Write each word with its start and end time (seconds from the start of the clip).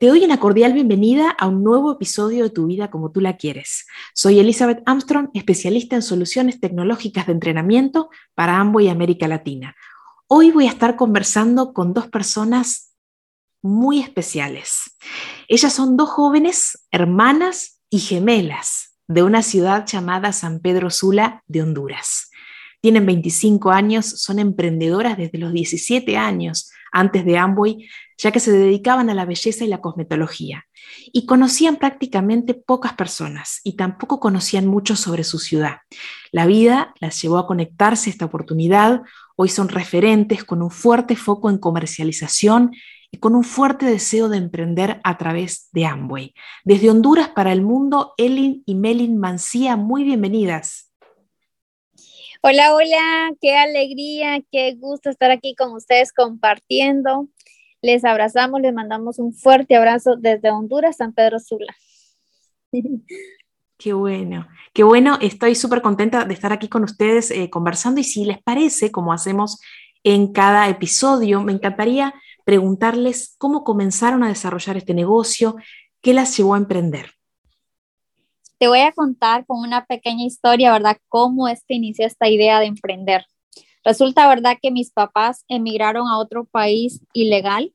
Te 0.00 0.06
doy 0.06 0.24
una 0.24 0.38
cordial 0.38 0.74
bienvenida 0.74 1.30
a 1.30 1.48
un 1.48 1.64
nuevo 1.64 1.90
episodio 1.90 2.44
de 2.44 2.50
Tu 2.50 2.66
vida 2.66 2.88
como 2.88 3.10
tú 3.10 3.20
la 3.20 3.36
quieres. 3.36 3.84
Soy 4.14 4.38
Elizabeth 4.38 4.80
Armstrong, 4.86 5.30
especialista 5.34 5.96
en 5.96 6.02
soluciones 6.02 6.60
tecnológicas 6.60 7.26
de 7.26 7.32
entrenamiento 7.32 8.08
para 8.36 8.58
Amway 8.58 8.86
y 8.86 8.90
América 8.90 9.26
Latina. 9.26 9.74
Hoy 10.28 10.52
voy 10.52 10.66
a 10.66 10.70
estar 10.70 10.94
conversando 10.94 11.72
con 11.72 11.94
dos 11.94 12.06
personas 12.06 12.94
muy 13.60 13.98
especiales. 13.98 14.96
Ellas 15.48 15.72
son 15.72 15.96
dos 15.96 16.10
jóvenes, 16.10 16.86
hermanas 16.92 17.80
y 17.90 17.98
gemelas 17.98 19.00
de 19.08 19.24
una 19.24 19.42
ciudad 19.42 19.84
llamada 19.84 20.32
San 20.32 20.60
Pedro 20.60 20.90
Sula 20.90 21.42
de 21.48 21.62
Honduras. 21.62 22.30
Tienen 22.80 23.04
25 23.04 23.72
años, 23.72 24.06
son 24.06 24.38
emprendedoras 24.38 25.18
desde 25.18 25.38
los 25.38 25.52
17 25.52 26.16
años. 26.16 26.70
Antes 26.92 27.24
de 27.24 27.36
Amway 27.36 27.88
ya 28.18 28.32
que 28.32 28.40
se 28.40 28.52
dedicaban 28.52 29.08
a 29.08 29.14
la 29.14 29.24
belleza 29.24 29.64
y 29.64 29.68
la 29.68 29.80
cosmetología, 29.80 30.66
y 31.12 31.24
conocían 31.24 31.76
prácticamente 31.76 32.54
pocas 32.54 32.92
personas 32.94 33.60
y 33.62 33.76
tampoco 33.76 34.20
conocían 34.20 34.66
mucho 34.66 34.96
sobre 34.96 35.24
su 35.24 35.38
ciudad. 35.38 35.78
La 36.32 36.46
vida 36.46 36.92
las 37.00 37.20
llevó 37.22 37.38
a 37.38 37.46
conectarse 37.46 38.10
a 38.10 38.12
esta 38.12 38.24
oportunidad, 38.24 39.02
hoy 39.36 39.48
son 39.48 39.68
referentes 39.68 40.44
con 40.44 40.62
un 40.62 40.70
fuerte 40.70 41.14
foco 41.14 41.48
en 41.48 41.58
comercialización 41.58 42.72
y 43.10 43.18
con 43.18 43.34
un 43.34 43.44
fuerte 43.44 43.86
deseo 43.86 44.28
de 44.28 44.36
emprender 44.36 45.00
a 45.04 45.16
través 45.16 45.68
de 45.72 45.86
Amway. 45.86 46.34
Desde 46.64 46.90
Honduras 46.90 47.30
para 47.30 47.52
el 47.52 47.62
mundo, 47.62 48.14
Elin 48.18 48.62
y 48.66 48.74
Melin 48.74 49.16
Mancía, 49.16 49.76
muy 49.76 50.04
bienvenidas. 50.04 50.92
Hola, 52.42 52.74
hola, 52.74 53.32
qué 53.40 53.56
alegría, 53.56 54.42
qué 54.52 54.74
gusto 54.74 55.10
estar 55.10 55.30
aquí 55.30 55.54
con 55.54 55.72
ustedes 55.72 56.12
compartiendo. 56.12 57.28
Les 57.80 58.04
abrazamos, 58.04 58.60
les 58.60 58.74
mandamos 58.74 59.18
un 59.18 59.32
fuerte 59.32 59.76
abrazo 59.76 60.16
desde 60.16 60.50
Honduras, 60.50 60.96
San 60.96 61.12
Pedro 61.12 61.38
Sula. 61.38 61.74
Qué 63.78 63.92
bueno, 63.92 64.48
qué 64.72 64.82
bueno. 64.82 65.18
Estoy 65.20 65.54
súper 65.54 65.82
contenta 65.82 66.24
de 66.24 66.34
estar 66.34 66.52
aquí 66.52 66.68
con 66.68 66.82
ustedes 66.82 67.30
eh, 67.30 67.48
conversando 67.48 68.00
y 68.00 68.04
si 68.04 68.24
les 68.24 68.42
parece, 68.42 68.90
como 68.90 69.12
hacemos 69.12 69.60
en 70.02 70.32
cada 70.32 70.68
episodio, 70.68 71.42
me 71.42 71.52
encantaría 71.52 72.12
preguntarles 72.44 73.36
cómo 73.38 73.62
comenzaron 73.62 74.24
a 74.24 74.28
desarrollar 74.28 74.76
este 74.76 74.94
negocio, 74.94 75.54
qué 76.00 76.12
las 76.12 76.36
llevó 76.36 76.54
a 76.54 76.58
emprender. 76.58 77.12
Te 78.58 78.66
voy 78.66 78.80
a 78.80 78.90
contar 78.90 79.46
con 79.46 79.60
una 79.60 79.84
pequeña 79.86 80.24
historia, 80.24 80.72
¿verdad? 80.72 80.98
Cómo 81.08 81.46
es 81.46 81.62
que 81.64 81.74
inició 81.74 82.04
esta 82.04 82.28
idea 82.28 82.58
de 82.58 82.66
emprender. 82.66 83.26
Resulta 83.84 84.28
verdad 84.28 84.58
que 84.60 84.70
mis 84.70 84.90
papás 84.90 85.44
emigraron 85.48 86.08
a 86.08 86.18
otro 86.18 86.44
país 86.44 87.00
ilegal 87.12 87.72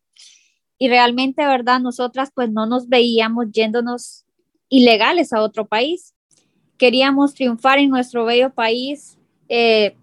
y 0.78 0.90
realmente, 0.90 1.46
verdad, 1.46 1.80
nosotras 1.80 2.32
pues 2.34 2.52
no 2.52 2.66
nos 2.66 2.90
veíamos 2.90 3.52
yéndonos 3.52 4.26
ilegales 4.70 5.31
a 5.34 5.42
otro 5.42 5.66
país. 5.66 6.14
Queríamos 6.78 7.34
triunfar 7.34 7.80
en 7.80 7.90
nuestro 7.90 8.25
bello 8.25 8.53
país. 8.53 9.18
Eh, 9.47 9.96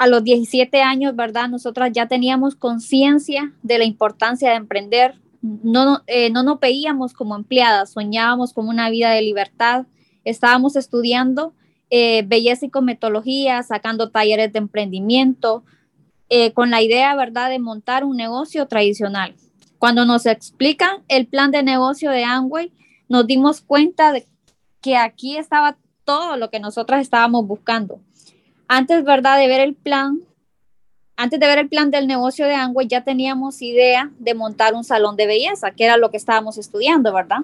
a 0.00 0.06
los 0.06 0.24
17 0.24 0.80
años, 0.80 1.14
¿verdad? 1.14 1.50
Nosotras 1.50 1.90
ya 1.92 2.08
teníamos 2.08 2.54
conciencia 2.54 3.52
de 3.62 3.76
la 3.76 3.84
importancia 3.84 4.48
de 4.48 4.56
emprender. 4.56 5.20
No, 5.42 6.00
eh, 6.06 6.30
no 6.30 6.42
nos 6.42 6.58
veíamos 6.58 7.12
como 7.12 7.36
empleadas, 7.36 7.92
soñábamos 7.92 8.54
con 8.54 8.66
una 8.66 8.88
vida 8.88 9.10
de 9.10 9.20
libertad. 9.20 9.84
Estábamos 10.24 10.74
estudiando 10.76 11.52
eh, 11.90 12.22
belleza 12.26 12.66
y 12.66 12.70
cometología, 12.70 13.62
sacando 13.62 14.10
talleres 14.10 14.52
de 14.52 14.60
emprendimiento, 14.60 15.64
eh, 16.28 16.52
con 16.52 16.70
la 16.70 16.80
idea, 16.80 17.14
¿verdad?, 17.16 17.50
de 17.50 17.58
montar 17.58 18.04
un 18.04 18.16
negocio 18.16 18.66
tradicional. 18.66 19.34
Cuando 19.78 20.04
nos 20.04 20.26
explican 20.26 21.02
el 21.08 21.26
plan 21.26 21.50
de 21.50 21.62
negocio 21.62 22.10
de 22.10 22.22
Amway, 22.22 22.72
nos 23.08 23.26
dimos 23.26 23.60
cuenta 23.60 24.12
de 24.12 24.26
que 24.80 24.96
aquí 24.96 25.36
estaba 25.36 25.76
todo 26.04 26.36
lo 26.36 26.50
que 26.50 26.60
nosotras 26.60 27.00
estábamos 27.02 27.46
buscando. 27.46 28.00
Antes, 28.68 29.02
¿verdad?, 29.04 29.38
de 29.38 29.48
ver 29.48 29.60
el 29.60 29.74
plan, 29.74 30.20
antes 31.16 31.40
de 31.40 31.46
ver 31.46 31.58
el 31.58 31.68
plan 31.68 31.90
del 31.90 32.06
negocio 32.06 32.46
de 32.46 32.54
Amway, 32.54 32.86
ya 32.86 33.02
teníamos 33.02 33.60
idea 33.60 34.12
de 34.18 34.34
montar 34.34 34.74
un 34.74 34.84
salón 34.84 35.16
de 35.16 35.26
belleza, 35.26 35.72
que 35.72 35.84
era 35.84 35.96
lo 35.96 36.10
que 36.10 36.16
estábamos 36.16 36.56
estudiando, 36.56 37.12
¿verdad? 37.12 37.40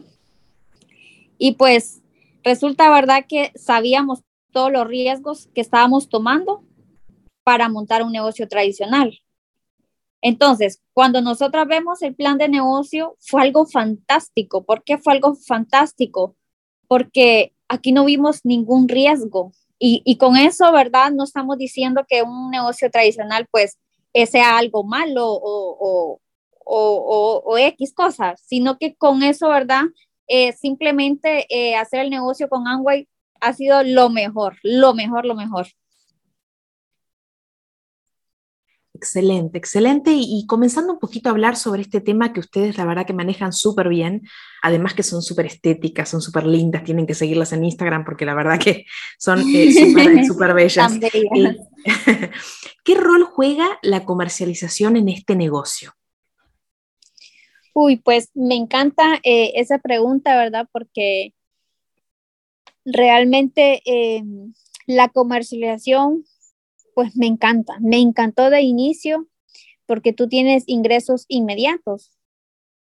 Y 1.39 1.53
pues 1.53 2.01
resulta, 2.45 2.89
¿verdad?, 2.89 3.25
que 3.29 3.51
sabíamos 3.57 4.23
todos 4.57 4.73
los 4.73 4.89
riesgos 4.89 5.51
que 5.55 5.61
estábamos 5.61 6.09
tomando 6.09 6.65
para 7.45 7.69
montar 7.69 8.03
un 8.03 8.11
negocio 8.11 8.49
tradicional. 8.49 9.21
Entonces, 10.23 10.83
cuando 10.95 11.21
nosotros 11.21 11.67
vemos 11.69 12.01
el 12.01 12.15
plan 12.15 12.39
de 12.39 12.49
negocio, 12.49 13.19
fue 13.21 13.43
algo 13.43 13.67
fantástico. 13.67 14.65
¿Por 14.65 14.83
qué 14.83 14.97
fue 14.97 15.13
algo 15.13 15.35
fantástico? 15.35 16.37
Porque 16.89 17.53
aquí 17.69 17.93
no 17.93 18.07
vimos 18.07 18.47
ningún 18.47 18.89
riesgo. 18.89 19.53
Y, 19.79 20.17
con 20.17 20.39
eso, 20.39 20.73
¿verdad? 20.73 21.11
No 21.13 21.25
estamos 21.25 21.59
diciendo 21.59 22.07
que 22.09 22.23
un 22.23 22.51
negocio 22.51 22.91
tradicional, 22.91 23.47
pues, 23.51 23.79
sea 24.15 24.57
algo 24.57 24.85
malo 24.85 25.27
o, 25.31 26.19
o, 26.65 27.59
X 27.59 27.93
cosas, 27.93 28.41
sino 28.43 28.79
que 28.79 28.95
con 28.95 29.23
eso, 29.23 29.51
¿verdad? 29.51 29.83
Eh, 30.29 30.55
simplemente 30.55 31.45
eh, 31.51 31.77
hacer 31.77 32.01
el 32.01 32.09
negocio 32.09 32.49
con 32.49 32.67
Amway 32.67 33.07
ha 33.47 33.53
sido 33.53 33.83
lo 33.85 34.11
mejor, 34.11 34.57
lo 34.63 34.93
mejor, 34.95 35.25
lo 35.25 35.35
mejor. 35.35 35.69
Excelente, 38.93 39.59
excelente. 39.59 40.11
Y, 40.15 40.47
comenzando 40.47 40.95
un 40.95 40.99
poquito 40.99 41.29
a 41.29 41.33
hablar 41.33 41.55
sobre 41.57 41.83
este 41.83 42.01
tema 42.01 42.33
que 42.33 42.41
ustedes 42.41 42.79
la 42.79 42.87
verdad 42.87 43.07
que 43.07 43.13
manejan 43.13 43.53
súper 43.53 43.89
bien, 43.89 44.23
además 44.63 44.95
que 44.95 45.03
son 45.03 45.23
súper 45.23 45.47
estéticas, 45.47 46.09
son 46.09 46.23
súper 46.23 46.47
lindas, 46.47 46.83
tienen 46.83 47.07
que 47.07 47.15
seguirlas 47.15 47.53
en 47.53 47.65
Instagram 47.65 48.05
porque 48.07 48.25
la 48.25 48.35
verdad 48.35 48.59
que 48.59 48.87
son 49.19 49.41
eh, 49.55 49.71
súper 50.27 50.55
bellas. 50.55 50.95
Eh, 51.03 51.57
¿Qué 52.85 52.95
rol 52.95 53.25
juega 53.25 53.79
la 53.83 54.05
comercialización 54.05 54.97
en 54.97 55.11
este 55.11 55.37
negocio? 55.37 55.93
Uy, 57.75 57.97
pues 57.97 58.31
me 58.35 58.55
encanta 58.55 59.21
eh, 59.23 59.53
esa 59.57 59.79
pregunta, 59.79 60.35
¿verdad? 60.37 60.67
Porque 60.73 61.35
realmente 62.87 63.83
eh, 63.85 64.23
la 64.87 65.09
comercialización, 65.09 66.25
pues 66.95 67.17
me 67.17 67.27
encanta, 67.27 67.77
me 67.81 67.99
encantó 67.99 68.49
de 68.49 68.63
inicio 68.63 69.27
porque 69.85 70.13
tú 70.13 70.29
tienes 70.29 70.65
ingresos 70.67 71.27
inmediatos, 71.29 72.13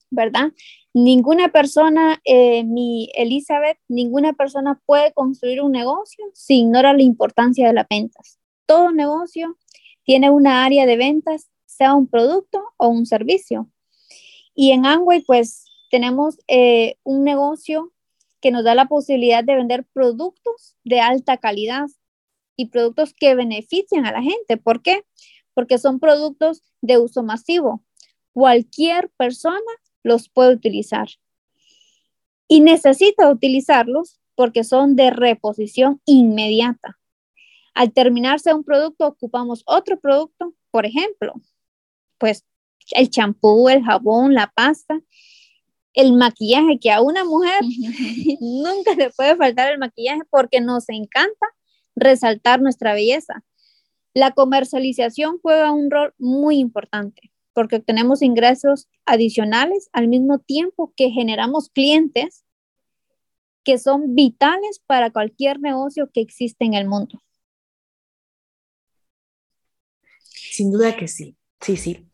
¿verdad? 0.10 0.52
Ninguna 0.94 1.52
persona, 1.52 2.20
eh, 2.26 2.64
mi 2.64 3.10
Elizabeth, 3.16 3.78
ninguna 3.88 4.34
persona 4.34 4.82
puede 4.86 5.14
construir 5.14 5.62
un 5.62 5.72
negocio 5.72 6.26
si 6.34 6.60
ignora 6.60 6.94
la 6.94 7.04
importancia 7.04 7.68
de 7.68 7.74
las 7.74 7.88
ventas. 7.90 8.40
Todo 8.66 8.92
negocio 8.92 9.58
tiene 10.04 10.30
una 10.30 10.66
área 10.66 10.86
de 10.86 10.98
ventas, 10.98 11.50
sea 11.66 11.94
un 11.94 12.08
producto 12.08 12.62
o 12.78 12.88
un 12.90 13.06
servicio. 13.06 13.70
Y 14.54 14.72
en 14.72 14.86
Angway, 14.86 15.22
pues 15.22 15.66
tenemos 15.90 16.38
eh, 16.48 16.98
un 17.04 17.24
negocio 17.24 17.94
que 18.42 18.52
nos 18.52 18.64
da 18.64 18.76
la 18.76 18.88
posibilidad 18.88 19.44
de 19.44 19.56
vender 19.56 19.86
productos 19.94 20.76
de 20.84 21.00
alta 21.00 21.38
calidad 21.38 21.88
y 22.56 22.68
productos 22.68 23.14
que 23.14 23.36
benefician 23.36 24.06
a 24.06 24.12
la 24.12 24.22
gente. 24.22 24.58
¿Por 24.58 24.82
qué? 24.82 25.04
Porque 25.54 25.78
son 25.78 26.00
productos 26.00 26.64
de 26.82 26.98
uso 26.98 27.24
masivo. 27.24 27.84
Cualquier 28.34 29.10
persona 29.18 29.60
los 30.04 30.30
puede 30.30 30.54
utilizar. 30.54 31.08
Y 32.48 32.62
necesita 32.62 33.30
utilizarlos 33.30 34.20
porque 34.36 34.64
son 34.64 34.96
de 34.96 35.12
reposición 35.12 36.02
inmediata. 36.06 36.98
Al 37.74 37.94
terminarse 37.94 38.54
un 38.54 38.64
producto, 38.64 39.08
ocupamos 39.08 39.64
otro 39.66 40.00
producto, 40.00 40.54
por 40.72 40.86
ejemplo, 40.86 41.34
pues 42.18 42.46
el 42.92 43.10
champú, 43.10 43.70
el 43.70 43.84
jabón, 43.84 44.34
la 44.34 44.52
pasta, 44.54 45.00
el 45.94 46.14
maquillaje, 46.14 46.80
que 46.80 46.92
a 46.92 47.02
una 47.02 47.24
mujer 47.24 47.62
nunca 48.40 48.96
le 48.96 49.10
puede 49.12 49.36
faltar 49.36 49.72
el 49.72 49.80
maquillaje 49.80 50.22
porque 50.30 50.62
nos 50.62 50.90
encanta 50.90 51.48
resaltar 51.96 52.62
nuestra 52.62 52.94
belleza. 52.94 53.44
La 54.14 54.32
comercialización 54.32 55.40
juega 55.42 55.72
un 55.72 55.90
rol 55.90 56.14
muy 56.18 56.58
importante 56.58 57.32
porque 57.54 57.78
obtenemos 57.78 58.22
ingresos 58.22 58.88
adicionales 59.06 59.90
al 59.94 60.08
mismo 60.08 60.40
tiempo 60.40 60.94
que 60.96 61.10
generamos 61.10 61.70
clientes 61.70 62.46
que 63.64 63.78
son 63.78 64.16
vitales 64.16 64.82
para 64.86 65.12
cualquier 65.12 65.60
negocio 65.60 66.10
que 66.12 66.22
existe 66.22 66.66
en 66.66 66.74
el 66.74 66.88
mundo. 66.88 67.22
Sin 70.20 70.72
duda 70.72 70.96
que 70.96 71.08
sí, 71.08 71.38
sí, 71.60 71.78
sí. 71.78 72.11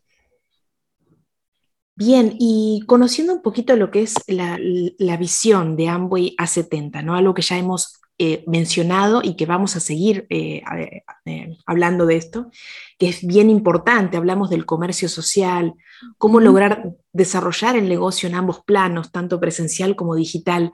Bien, 1.98 2.36
y 2.38 2.84
conociendo 2.86 3.34
un 3.34 3.42
poquito 3.42 3.76
lo 3.76 3.90
que 3.90 4.04
es 4.04 4.14
la, 4.28 4.60
visión 5.18 5.76
de 5.76 5.90
Amway 5.90 6.36
A70, 6.38 7.04
¿no? 7.04 7.16
Algo 7.16 7.34
que 7.34 7.42
ya 7.42 7.58
hemos 7.58 8.00
eh, 8.20 8.44
mencionado 8.46 9.22
y 9.24 9.36
que 9.36 9.48
vamos 9.48 9.76
a 9.76 9.80
seguir 9.80 10.28
eh, 10.30 10.62
eh, 11.26 11.58
hablando 11.66 12.06
de 12.06 12.18
esto, 12.18 12.52
que 13.00 13.10
es 13.10 13.26
bien 13.26 13.50
importante, 13.50 14.16
hablamos 14.16 14.52
del 14.52 14.68
comercio 14.68 15.10
social, 15.10 15.74
cómo 16.20 16.40
lograr 16.40 16.94
desarrollar 17.14 17.76
el 17.76 17.90
negocio 17.90 18.30
en 18.30 18.36
ambos 18.36 18.62
planos, 18.64 19.12
tanto 19.12 19.40
presencial 19.40 19.96
como 19.96 20.14
digital. 20.14 20.72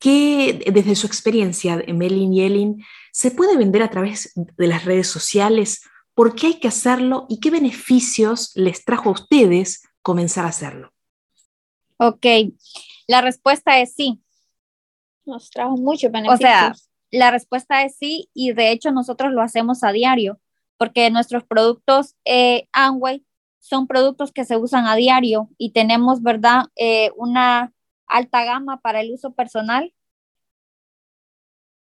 ¿Qué, 0.00 0.72
desde 0.74 0.96
su 0.96 1.06
experiencia, 1.06 1.84
Melin 1.86 2.32
y 2.32 2.42
Elin, 2.42 2.84
se 3.12 3.30
puede 3.30 3.56
vender 3.56 3.84
a 3.84 3.90
través 3.90 4.32
de 4.34 4.66
las 4.66 4.84
redes 4.84 5.06
sociales? 5.06 5.82
¿Por 6.14 6.34
qué 6.34 6.48
hay 6.48 6.58
que 6.58 6.66
hacerlo 6.66 7.26
y 7.28 7.38
qué 7.38 7.52
beneficios 7.52 8.50
les 8.56 8.84
trajo 8.84 9.10
a 9.10 9.12
ustedes 9.12 9.82
comenzar 10.04 10.44
a 10.44 10.50
hacerlo? 10.50 10.92
Ok, 11.96 12.26
la 13.08 13.22
respuesta 13.22 13.80
es 13.80 13.94
sí. 13.94 14.20
Nos 15.24 15.50
trajo 15.50 15.76
mucho 15.76 16.10
beneficios. 16.10 16.38
O 16.38 16.38
sea, 16.38 16.74
la 17.10 17.30
respuesta 17.30 17.82
es 17.82 17.96
sí 17.96 18.28
y 18.34 18.52
de 18.52 18.70
hecho 18.70 18.92
nosotros 18.92 19.32
lo 19.32 19.40
hacemos 19.40 19.82
a 19.82 19.92
diario 19.92 20.38
porque 20.76 21.10
nuestros 21.10 21.44
productos 21.44 22.14
eh, 22.24 22.68
Amway 22.72 23.24
son 23.60 23.86
productos 23.86 24.30
que 24.30 24.44
se 24.44 24.58
usan 24.58 24.86
a 24.86 24.94
diario 24.94 25.48
y 25.56 25.72
tenemos, 25.72 26.22
¿verdad? 26.22 26.66
Eh, 26.76 27.10
una 27.16 27.72
alta 28.06 28.44
gama 28.44 28.80
para 28.82 29.00
el 29.00 29.12
uso 29.12 29.32
personal. 29.32 29.94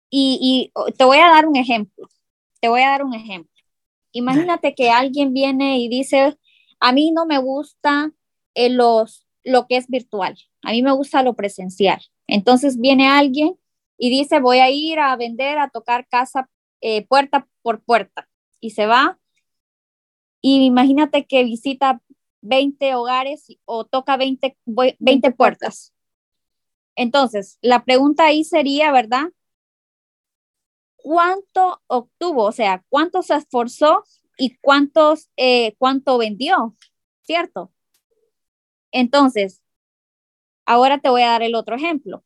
Y, 0.10 0.72
y, 0.72 0.94
te 0.94 1.04
voy 1.04 1.18
a 1.18 1.30
dar 1.30 1.48
un 1.48 1.58
ejemplo. 1.58 2.08
Te 2.62 2.70
voy 2.70 2.82
a 2.82 2.92
dar 2.92 3.04
un 3.04 3.14
ejemplo. 3.14 3.52
Imagínate 4.14 4.74
que 4.74 4.90
alguien 4.90 5.34
viene 5.34 5.80
y 5.80 5.90
dice, 5.90 6.38
a 6.80 6.92
mí 6.92 7.12
no 7.12 7.26
me 7.26 7.38
gusta 7.38 8.12
eh, 8.54 8.70
los, 8.70 9.26
lo 9.44 9.68
que 9.68 9.78
es 9.78 9.88
virtual, 9.88 10.38
a 10.62 10.72
mí 10.72 10.82
me 10.82 10.92
gusta 10.92 11.24
lo 11.24 11.36
presencial. 11.36 12.02
Entonces 12.28 12.80
viene 12.80 13.08
alguien 13.08 13.58
y 13.98 14.10
dice, 14.10 14.40
voy 14.40 14.60
a 14.60 14.70
ir 14.70 15.00
a 15.00 15.16
vender, 15.16 15.58
a 15.58 15.70
tocar 15.70 16.08
casa 16.08 16.50
eh, 16.82 17.06
puerta 17.08 17.48
por 17.62 17.84
puerta. 17.84 18.28
Y 18.60 18.72
se 18.72 18.88
va. 18.88 19.20
Y 20.42 20.66
imagínate 20.66 21.26
que 21.26 21.44
visita 21.44 22.02
20 22.42 22.96
hogares 22.96 23.48
o 23.66 23.86
toca 23.86 24.18
20, 24.18 24.58
20 24.66 25.32
puertas. 25.32 25.94
Entonces, 26.96 27.58
la 27.62 27.84
pregunta 27.84 28.26
ahí 28.26 28.44
sería, 28.44 28.92
¿verdad? 28.92 29.26
¿Cuánto 30.96 31.82
obtuvo? 31.88 32.44
O 32.46 32.52
sea, 32.52 32.84
¿cuánto 32.90 33.22
se 33.22 33.36
esforzó 33.36 34.04
y 34.38 34.58
cuántos, 34.58 35.30
eh, 35.38 35.76
cuánto 35.78 36.18
vendió, 36.18 36.76
¿cierto? 37.22 37.72
Entonces, 38.92 39.62
ahora 40.66 41.00
te 41.00 41.10
voy 41.10 41.22
a 41.22 41.32
dar 41.32 41.44
el 41.44 41.56
otro 41.56 41.76
ejemplo. 41.76 42.24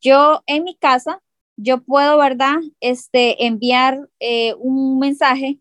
Yo 0.00 0.42
en 0.46 0.64
mi 0.64 0.76
casa, 0.76 1.22
yo 1.56 1.82
puedo, 1.82 2.18
¿verdad? 2.18 2.56
Este, 2.80 3.46
enviar 3.46 4.08
eh, 4.20 4.54
un 4.58 4.98
mensaje, 4.98 5.60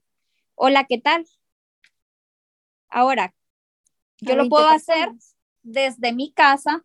hola, 0.55 0.85
¿qué 0.85 0.97
tal? 0.97 1.25
Ahora, 2.89 3.33
yo 4.19 4.35
lo 4.35 4.49
puedo 4.49 4.67
hacer 4.67 5.11
desde 5.63 6.13
mi 6.13 6.31
casa, 6.31 6.83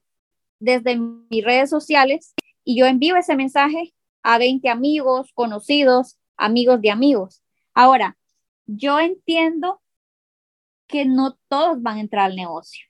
desde 0.59 0.97
mis 0.97 1.45
redes 1.45 1.71
sociales, 1.71 2.35
y 2.65 2.79
yo 2.79 2.87
envío 2.87 3.17
ese 3.17 3.37
mensaje 3.37 3.95
a 4.23 4.39
20 4.39 4.69
amigos, 4.69 5.33
conocidos, 5.35 6.19
amigos 6.37 6.81
de 6.81 6.91
amigos. 6.91 7.43
Ahora, 7.75 8.17
yo 8.67 9.01
entiendo 9.01 9.81
que 10.87 11.05
no 11.05 11.39
todos 11.49 11.83
van 11.83 11.99
a 11.99 12.01
entrar 12.01 12.27
al 12.27 12.37
negocio, 12.37 12.87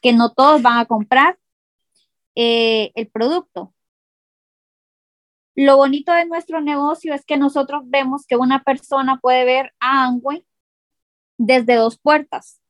que 0.00 0.12
no 0.12 0.32
todos 0.32 0.62
van 0.62 0.78
a 0.78 0.86
comprar 0.86 1.38
eh, 2.34 2.92
el 2.94 3.08
producto. 3.08 3.74
Lo 5.54 5.76
bonito 5.76 6.12
de 6.12 6.26
nuestro 6.26 6.60
negocio 6.60 7.14
es 7.14 7.24
que 7.24 7.36
nosotros 7.36 7.82
vemos 7.86 8.26
que 8.26 8.36
una 8.36 8.62
persona 8.62 9.18
puede 9.18 9.44
ver 9.44 9.74
a 9.80 10.04
Angway 10.04 10.46
desde 11.36 11.74
dos 11.74 11.98
puertas. 11.98 12.60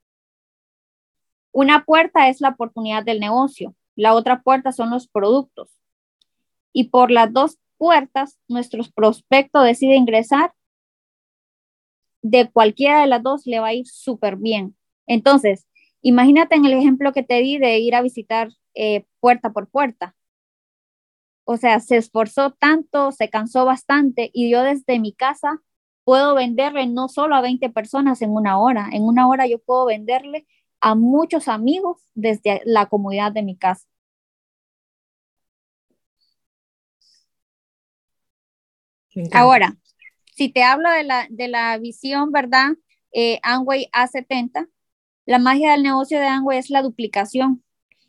Una 1.52 1.84
puerta 1.84 2.28
es 2.28 2.40
la 2.40 2.50
oportunidad 2.50 3.04
del 3.04 3.20
negocio, 3.20 3.74
la 3.94 4.14
otra 4.14 4.42
puerta 4.42 4.72
son 4.72 4.90
los 4.90 5.08
productos. 5.08 5.70
Y 6.72 6.84
por 6.84 7.10
las 7.10 7.32
dos 7.32 7.58
puertas, 7.76 8.38
nuestros 8.48 8.90
prospectos 8.90 9.64
deciden 9.64 10.02
ingresar 10.02 10.54
de 12.30 12.50
cualquiera 12.50 13.00
de 13.00 13.06
las 13.06 13.22
dos 13.22 13.46
le 13.46 13.60
va 13.60 13.68
a 13.68 13.74
ir 13.74 13.86
súper 13.86 14.36
bien. 14.36 14.76
Entonces, 15.06 15.66
imagínate 16.02 16.56
en 16.56 16.66
el 16.66 16.72
ejemplo 16.74 17.12
que 17.12 17.22
te 17.22 17.40
di 17.40 17.58
de 17.58 17.78
ir 17.78 17.94
a 17.94 18.02
visitar 18.02 18.50
eh, 18.74 19.06
puerta 19.20 19.52
por 19.52 19.68
puerta. 19.68 20.14
O 21.44 21.56
sea, 21.56 21.80
se 21.80 21.96
esforzó 21.96 22.52
tanto, 22.52 23.10
se 23.12 23.30
cansó 23.30 23.64
bastante 23.64 24.30
y 24.34 24.50
yo 24.50 24.62
desde 24.62 24.98
mi 25.00 25.14
casa 25.14 25.62
puedo 26.04 26.34
venderle 26.34 26.86
no 26.86 27.08
solo 27.08 27.34
a 27.34 27.40
20 27.40 27.70
personas 27.70 28.20
en 28.22 28.30
una 28.30 28.58
hora, 28.58 28.88
en 28.92 29.02
una 29.04 29.28
hora 29.28 29.46
yo 29.46 29.58
puedo 29.58 29.86
venderle 29.86 30.46
a 30.80 30.94
muchos 30.94 31.48
amigos 31.48 31.98
desde 32.14 32.60
la 32.64 32.86
comunidad 32.86 33.32
de 33.32 33.42
mi 33.42 33.56
casa. 33.56 33.86
Ahora, 39.32 39.76
si 40.38 40.48
te 40.48 40.62
hablo 40.62 40.88
de 40.90 41.02
la, 41.02 41.26
de 41.28 41.48
la 41.48 41.76
visión, 41.78 42.30
¿verdad? 42.30 42.68
Eh, 43.12 43.40
Amway 43.42 43.90
A70, 43.92 44.68
la 45.26 45.40
magia 45.40 45.72
del 45.72 45.82
negocio 45.82 46.20
de 46.20 46.28
Amway 46.28 46.58
es 46.58 46.70
la 46.70 46.80
duplicación. 46.80 47.64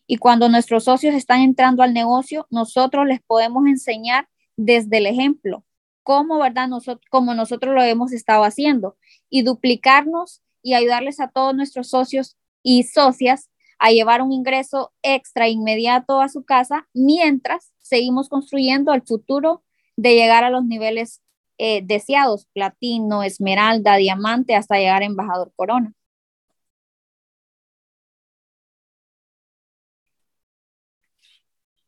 Y 0.06 0.18
cuando 0.18 0.48
nuestros 0.48 0.84
socios 0.84 1.16
están 1.16 1.42
entrando 1.42 1.82
al 1.82 1.92
negocio, 1.92 2.46
nosotros 2.52 3.08
les 3.08 3.20
podemos 3.22 3.66
enseñar 3.66 4.30
desde 4.58 5.00
el 5.00 5.08
ejemplo 5.08 5.66
cómo, 6.04 6.38
¿verdad? 6.38 6.68
Nosotros, 6.68 7.04
como 7.10 7.34
nosotros 7.34 7.74
lo 7.74 7.82
hemos 7.82 8.14
estado 8.14 8.44
haciendo 8.44 8.96
y 9.28 9.42
duplicarnos 9.42 10.44
y 10.62 10.76
ayudarles 10.76 11.20
a 11.20 11.30
todos 11.30 11.56
nuestros 11.56 11.90
socios 11.90 12.38
y 12.62 12.84
socias 12.84 13.50
a 13.80 13.90
llevar 13.90 14.22
un 14.22 14.32
ingreso 14.32 14.94
extra 15.02 15.48
inmediato 15.48 16.22
a 16.22 16.30
su 16.30 16.44
casa 16.44 16.88
mientras 16.94 17.74
seguimos 17.80 18.30
construyendo 18.30 18.94
el 18.94 19.02
futuro 19.02 19.64
de 19.96 20.14
llegar 20.14 20.44
a 20.44 20.52
los 20.52 20.64
niveles 20.64 21.22
eh, 21.60 21.82
deseados, 21.84 22.48
platino, 22.54 23.22
esmeralda, 23.24 23.98
diamante, 23.98 24.56
hasta 24.56 24.78
llegar 24.78 25.04
a 25.04 25.06
embajador 25.06 25.52
corona. 25.56 25.94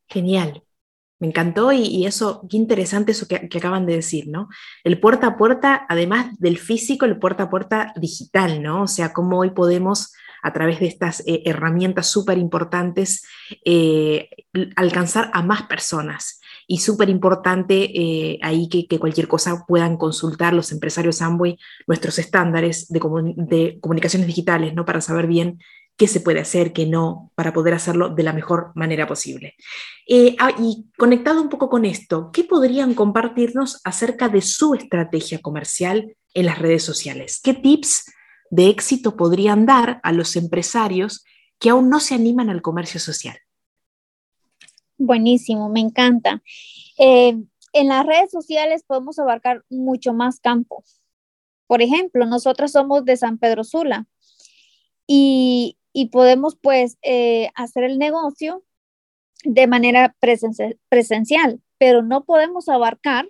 Genial. 0.08 0.62
Me 1.18 1.28
encantó 1.28 1.72
y, 1.72 2.04
eso, 2.04 2.46
qué 2.50 2.56
interesante 2.56 3.12
eso 3.12 3.26
que, 3.28 3.36
acaban 3.36 3.86
de 3.86 3.94
decir, 3.94 4.28
¿no? 4.28 4.48
El 4.84 5.00
puerta 5.00 5.28
a 5.28 5.36
puerta, 5.38 5.86
además 5.88 6.38
del 6.38 6.58
físico, 6.58 7.06
el 7.06 7.18
puerta 7.18 7.44
a 7.44 7.50
puerta 7.50 7.94
digital, 7.96 8.62
¿no? 8.62 8.82
O 8.82 8.88
sea, 8.88 9.12
cómo 9.12 9.38
hoy 9.38 9.50
podemos, 9.50 10.12
a 10.42 10.52
través 10.52 10.80
de 10.80 10.86
estas 10.86 11.20
eh, 11.26 11.42
herramientas 11.46 12.08
súper 12.08 12.38
importantes, 12.38 13.24
eh, 13.64 14.28
alcanzar 14.76 15.30
a 15.32 15.42
más 15.42 15.62
personas 15.62 16.41
y 16.66 16.78
súper 16.78 17.08
importante 17.08 17.90
eh, 17.94 18.38
ahí 18.42 18.68
que, 18.68 18.98
cualquier 18.98 19.28
cosa 19.28 19.64
puedan 19.66 19.96
consultar 19.96 20.52
los 20.52 20.72
empresarios 20.72 21.22
Amway 21.22 21.58
nuestros 21.86 22.18
estándares 22.18 22.88
de, 22.88 23.00
comunicaciones 23.80 24.26
digitales, 24.26 24.74
¿no? 24.74 24.84
Para 24.84 25.00
saber 25.00 25.26
bien 25.26 25.58
qué 25.96 26.08
se 26.08 26.20
puede 26.20 26.40
hacer, 26.40 26.72
qué 26.72 26.86
no, 26.86 27.30
para 27.34 27.52
poder 27.52 27.74
hacerlo 27.74 28.08
de 28.08 28.22
la 28.22 28.32
mejor 28.32 28.72
manera 28.74 29.06
posible. 29.06 29.54
Eh, 30.08 30.36
ah, 30.38 30.52
y 30.58 30.86
conectado 30.96 31.42
un 31.42 31.48
poco 31.48 31.68
con 31.68 31.84
esto, 31.84 32.30
¿qué 32.32 32.44
podrían 32.44 32.94
compartirnos 32.94 33.80
acerca 33.84 34.28
de 34.28 34.40
su 34.40 34.74
estrategia 34.74 35.40
comercial 35.40 36.16
en 36.34 36.46
las 36.46 36.58
redes 36.58 36.82
sociales? 36.82 37.40
¿Qué 37.42 37.54
tips 37.54 38.04
de 38.50 38.68
éxito 38.68 39.16
podrían 39.16 39.66
dar 39.66 40.00
a 40.02 40.12
los 40.12 40.36
empresarios 40.36 41.24
que 41.58 41.70
aún 41.70 41.88
no 41.88 42.00
se 42.00 42.14
animan 42.14 42.50
al 42.50 42.62
comercio 42.62 42.98
social? 42.98 43.38
Buenísimo, 45.04 45.68
me 45.68 45.80
encanta. 45.80 46.44
Eh, 46.96 47.36
en 47.72 47.88
las 47.88 48.06
redes 48.06 48.30
sociales 48.30 48.84
podemos 48.86 49.18
abarcar 49.18 49.64
mucho 49.68 50.12
más 50.12 50.38
campos. 50.38 51.00
Por 51.66 51.82
ejemplo, 51.82 52.24
nosotros 52.24 52.70
somos 52.70 53.04
de 53.04 53.16
San 53.16 53.38
Pedro 53.38 53.64
Sula 53.64 54.06
y, 55.08 55.76
podemos 56.12 56.56
pues 56.56 56.98
eh, 57.02 57.50
hacer 57.56 57.82
el 57.82 57.98
negocio 57.98 58.62
de 59.44 59.66
manera 59.66 60.14
presencial, 60.88 61.60
pero 61.78 62.02
no 62.02 62.24
podemos 62.24 62.68
abarcar 62.68 63.28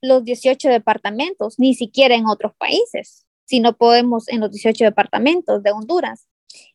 los 0.00 0.24
18 0.24 0.70
departamentos, 0.70 1.58
ni 1.58 1.74
siquiera 1.74 2.14
en 2.14 2.26
otros 2.26 2.54
países, 2.56 3.26
si 3.44 3.60
no 3.60 3.76
podemos 3.76 4.26
en 4.28 4.40
los 4.40 4.52
18 4.52 4.84
departamentos 4.84 5.62
de 5.62 5.70
Honduras. 5.70 6.28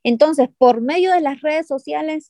Entonces, 0.04 0.50
por 0.56 0.82
medio 0.82 1.12
de 1.14 1.22
las 1.22 1.42
redes 1.42 1.66
sociales, 1.68 2.30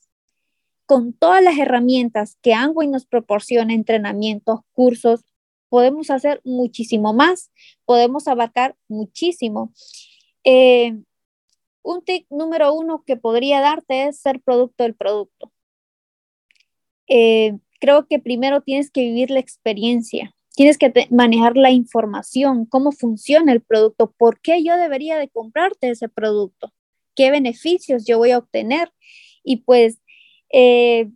con 0.85 1.13
todas 1.13 1.43
las 1.43 1.57
herramientas 1.57 2.37
que 2.41 2.53
Angway 2.53 2.87
nos 2.87 3.05
proporciona, 3.05 3.73
entrenamientos, 3.73 4.61
cursos, 4.73 5.25
podemos 5.69 6.11
hacer 6.11 6.41
muchísimo 6.43 7.13
más, 7.13 7.51
podemos 7.85 8.27
abarcar 8.27 8.75
muchísimo. 8.87 9.73
Eh, 10.43 10.99
un 11.81 12.03
tip 12.03 12.27
número 12.29 12.73
uno 12.73 13.03
que 13.05 13.17
podría 13.17 13.59
darte 13.59 14.07
es 14.07 14.19
ser 14.19 14.39
producto 14.41 14.83
del 14.83 14.95
producto. 14.95 15.51
Eh, 17.07 17.57
creo 17.79 18.07
que 18.07 18.19
primero 18.19 18.61
tienes 18.61 18.91
que 18.91 19.01
vivir 19.01 19.29
la 19.29 19.39
experiencia, 19.39 20.35
tienes 20.55 20.77
que 20.77 20.93
manejar 21.09 21.57
la 21.57 21.71
información, 21.71 22.65
cómo 22.65 22.91
funciona 22.91 23.51
el 23.51 23.61
producto, 23.61 24.11
por 24.17 24.39
qué 24.39 24.63
yo 24.63 24.77
debería 24.77 25.17
de 25.17 25.29
comprarte 25.29 25.89
ese 25.89 26.07
producto, 26.07 26.71
qué 27.15 27.31
beneficios 27.31 28.05
yo 28.05 28.17
voy 28.19 28.31
a 28.31 28.37
obtener 28.37 28.93
y 29.43 29.57
pues 29.57 29.99
eh, 30.53 31.09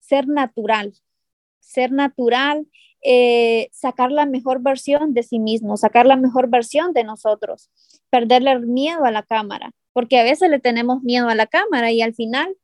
ser 0.00 0.28
natural, 0.28 0.94
ser 1.58 1.90
natural, 1.90 2.68
eh, 3.02 3.68
sacar 3.72 4.12
la 4.12 4.26
mejor 4.26 4.62
versión 4.62 5.12
de 5.12 5.24
sí 5.24 5.40
mismo, 5.40 5.76
sacar 5.76 6.06
la 6.06 6.16
mejor 6.16 6.48
versión 6.48 6.92
de 6.92 7.02
nosotros, 7.02 7.68
perderle 8.10 8.52
el 8.52 8.66
miedo 8.68 9.04
a 9.04 9.10
la 9.10 9.24
cámara, 9.24 9.72
porque 9.92 10.20
a 10.20 10.22
veces 10.22 10.50
le 10.50 10.60
tenemos 10.60 11.02
miedo 11.02 11.28
a 11.28 11.34
la 11.34 11.48
cámara 11.48 11.90
y 11.90 12.00
al 12.00 12.14
final, 12.14 12.56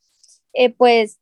eh, 0.52 0.70
pues, 0.70 1.18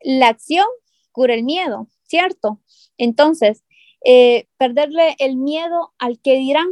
la 0.00 0.28
acción 0.28 0.66
cura 1.10 1.34
el 1.34 1.42
miedo, 1.42 1.88
¿cierto? 2.04 2.60
Entonces, 2.96 3.64
perderle 4.56 5.14
el 5.18 5.36
miedo 5.36 5.92
al 5.98 6.20
que 6.20 6.36
dirán, 6.36 6.68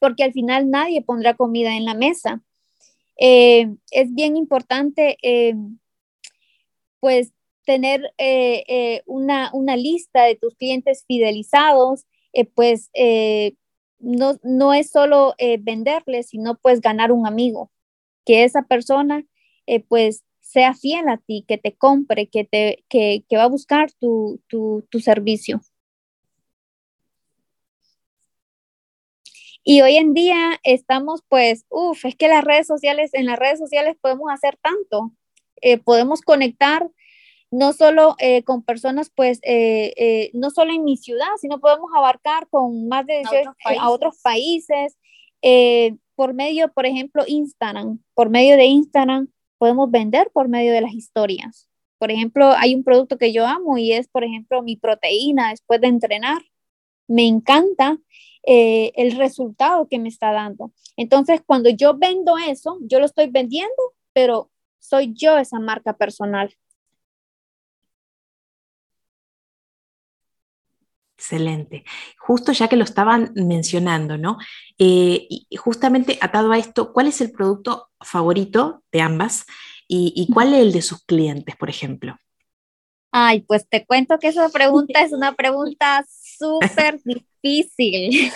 porque 0.00 0.24
al 0.24 0.32
final 0.32 0.70
nadie 0.70 1.02
pondrá 1.02 1.34
comida 1.34 1.76
en 1.76 1.84
la 1.84 1.94
mesa. 1.94 2.42
Es 3.16 4.14
bien 4.14 4.36
importante, 4.36 5.16
pues, 7.00 7.32
tener 7.64 8.12
eh, 8.18 8.64
eh, 8.68 9.02
una, 9.06 9.50
lista 9.76 10.24
de 10.24 10.36
tus 10.36 10.54
clientes 10.56 11.04
fidelizados, 11.06 12.06
eh, 12.32 12.44
pues 12.44 12.90
no, 13.98 14.38
no, 14.42 14.74
es 14.74 14.90
solo 14.90 15.34
venderles, 15.60 16.28
sino 16.28 16.56
pues 16.58 16.80
ganar 16.80 17.12
un 17.12 17.26
amigo, 17.26 17.70
que 18.24 18.44
esa 18.44 18.62
persona 18.62 19.24
pues 19.88 20.24
sea 20.40 20.74
fiel 20.74 21.08
a 21.08 21.18
ti, 21.18 21.44
que 21.46 21.58
te 21.58 21.74
compre, 21.76 22.28
que, 22.28 22.44
te, 22.44 22.84
que, 22.88 23.24
va 23.32 23.44
a 23.44 23.48
buscar 23.48 23.92
tu, 23.92 24.40
tu, 24.48 24.84
tu 24.90 25.00
servicio. 25.00 25.60
Y 29.64 29.80
hoy 29.82 29.96
en 29.96 30.14
día 30.14 30.60
estamos 30.62 31.22
pues, 31.28 31.64
uff, 31.68 32.04
es 32.04 32.16
que 32.16 32.28
las 32.28 32.44
redes 32.44 32.66
sociales, 32.66 33.10
en 33.14 33.26
las 33.26 33.38
redes 33.38 33.58
sociales 33.58 33.96
podemos 34.00 34.30
hacer 34.30 34.58
tanto, 34.62 35.12
podemos 35.84 36.22
conectar 36.22 36.90
no 37.52 37.74
solo 37.74 38.16
eh, 38.18 38.42
con 38.42 38.62
personas, 38.62 39.12
pues, 39.14 39.38
eh, 39.42 39.92
eh, 39.96 40.30
no 40.32 40.50
solo 40.50 40.72
en 40.72 40.84
mi 40.84 40.96
ciudad, 40.96 41.28
sino 41.38 41.60
podemos 41.60 41.90
abarcar 41.94 42.48
con 42.48 42.88
más 42.88 43.06
de 43.06 43.18
18 43.18 43.50
a 43.78 43.90
otros 43.90 44.20
países, 44.22 44.96
por 46.14 46.34
medio, 46.34 46.72
por 46.72 46.86
ejemplo, 46.86 47.24
Instagram, 47.26 48.00
por 48.14 48.30
medio 48.30 48.56
de 48.56 48.64
Instagram 48.64 49.28
podemos 49.62 49.92
vender 49.92 50.28
por 50.32 50.48
medio 50.48 50.72
de 50.72 50.80
las 50.80 50.92
historias. 50.92 51.68
Por 51.98 52.10
ejemplo, 52.10 52.50
hay 52.50 52.74
un 52.74 52.82
producto 52.82 53.16
que 53.16 53.32
yo 53.32 53.46
amo 53.46 53.78
y 53.78 53.92
es, 53.92 54.08
por 54.08 54.24
ejemplo, 54.24 54.60
mi 54.60 54.76
proteína 54.76 55.50
después 55.50 55.80
de 55.80 55.86
entrenar. 55.86 56.42
Me 57.06 57.28
encanta 57.28 57.96
el 58.42 59.16
resultado 59.16 59.88
que 59.88 59.98
me 59.98 60.08
está 60.08 60.32
dando. 60.32 60.72
Entonces, 60.96 61.42
cuando 61.44 61.70
yo 61.70 61.96
vendo 61.96 62.36
eso, 62.38 62.78
yo 62.82 62.98
lo 62.98 63.06
estoy 63.06 63.30
vendiendo, 63.30 63.94
pero 64.12 64.50
soy 64.78 65.12
yo 65.14 65.38
esa 65.38 65.60
marca 65.60 65.96
personal. 65.96 66.54
Excelente. 71.22 71.84
Justo 72.18 72.50
ya 72.50 72.66
que 72.66 72.74
lo 72.74 72.82
estaban 72.82 73.30
mencionando, 73.36 74.18
¿no? 74.18 74.38
Eh, 74.76 75.28
y 75.28 75.56
justamente 75.56 76.18
atado 76.20 76.50
a 76.50 76.58
esto, 76.58 76.92
¿cuál 76.92 77.06
es 77.06 77.20
el 77.20 77.30
producto 77.30 77.90
favorito 78.00 78.82
de 78.90 79.02
ambas 79.02 79.46
y, 79.86 80.28
cuál 80.32 80.54
es 80.54 80.60
el 80.60 80.72
de 80.72 80.82
sus 80.82 81.04
clientes, 81.04 81.54
por 81.54 81.70
ejemplo? 81.70 82.16
Ay, 83.12 83.42
pues 83.42 83.68
te 83.68 83.86
cuento 83.86 84.18
que 84.18 84.28
esa 84.28 84.48
pregunta 84.48 85.00
es 85.02 85.12
una 85.12 85.34
pregunta 85.34 86.04
súper 86.42 87.00
difícil. 87.04 88.30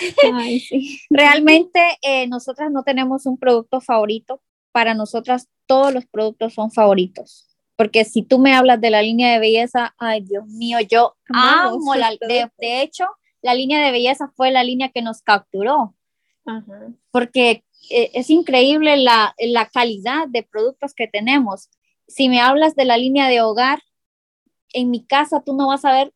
Realmente 1.11 1.81
eh, 2.03 2.27
nosotras 2.29 2.71
no 2.71 2.83
tenemos 2.83 3.27
un 3.27 3.39
producto 3.39 3.81
favorito. 3.81 4.41
Para 4.73 4.95
nosotras 4.95 5.49
todos 5.67 5.93
los 5.93 6.07
productos 6.07 6.55
son 6.55 6.71
favoritos 6.71 7.47
porque 7.77 8.05
si 8.05 8.23
tú 8.23 8.39
me 8.39 8.55
hablas 8.55 8.81
de 8.81 8.91
la 8.91 9.03
línea 9.03 9.33
de 9.33 9.39
belleza, 9.39 9.95
ay 9.99 10.23
Dios 10.23 10.47
mío, 10.49 10.79
yo 10.81 11.15
amo 11.29 11.95
la, 11.95 12.11
de, 12.11 12.51
de, 12.59 12.83
hecho, 12.83 13.07
la 13.43 13.55
línea 13.55 13.85
de 13.85 13.93
belleza 13.93 14.33
fue 14.35 14.51
la 14.51 14.65
línea 14.65 14.89
que 14.89 15.03
nos 15.03 15.21
capturó, 15.21 15.95
porque 17.11 17.65
eh, 17.91 18.11
es 18.15 18.31
increíble 18.31 18.97
la, 18.97 19.35
la 19.39 19.69
calidad 19.69 20.27
de 20.29 20.43
productos 20.43 20.95
que 20.95 21.07
tenemos. 21.07 21.69
Si 22.09 22.29
me 22.31 22.41
hablas 22.41 22.75
de 22.77 22.87
la 22.87 22.97
línea 22.97 23.29
de 23.29 23.43
hogar, 23.43 23.81
en 24.73 24.91
mi 24.91 25.05
casa 25.05 25.43
tú 25.45 25.55
no 25.55 25.69
vas 25.69 25.85
a 25.85 25.93
ver 25.93 26.13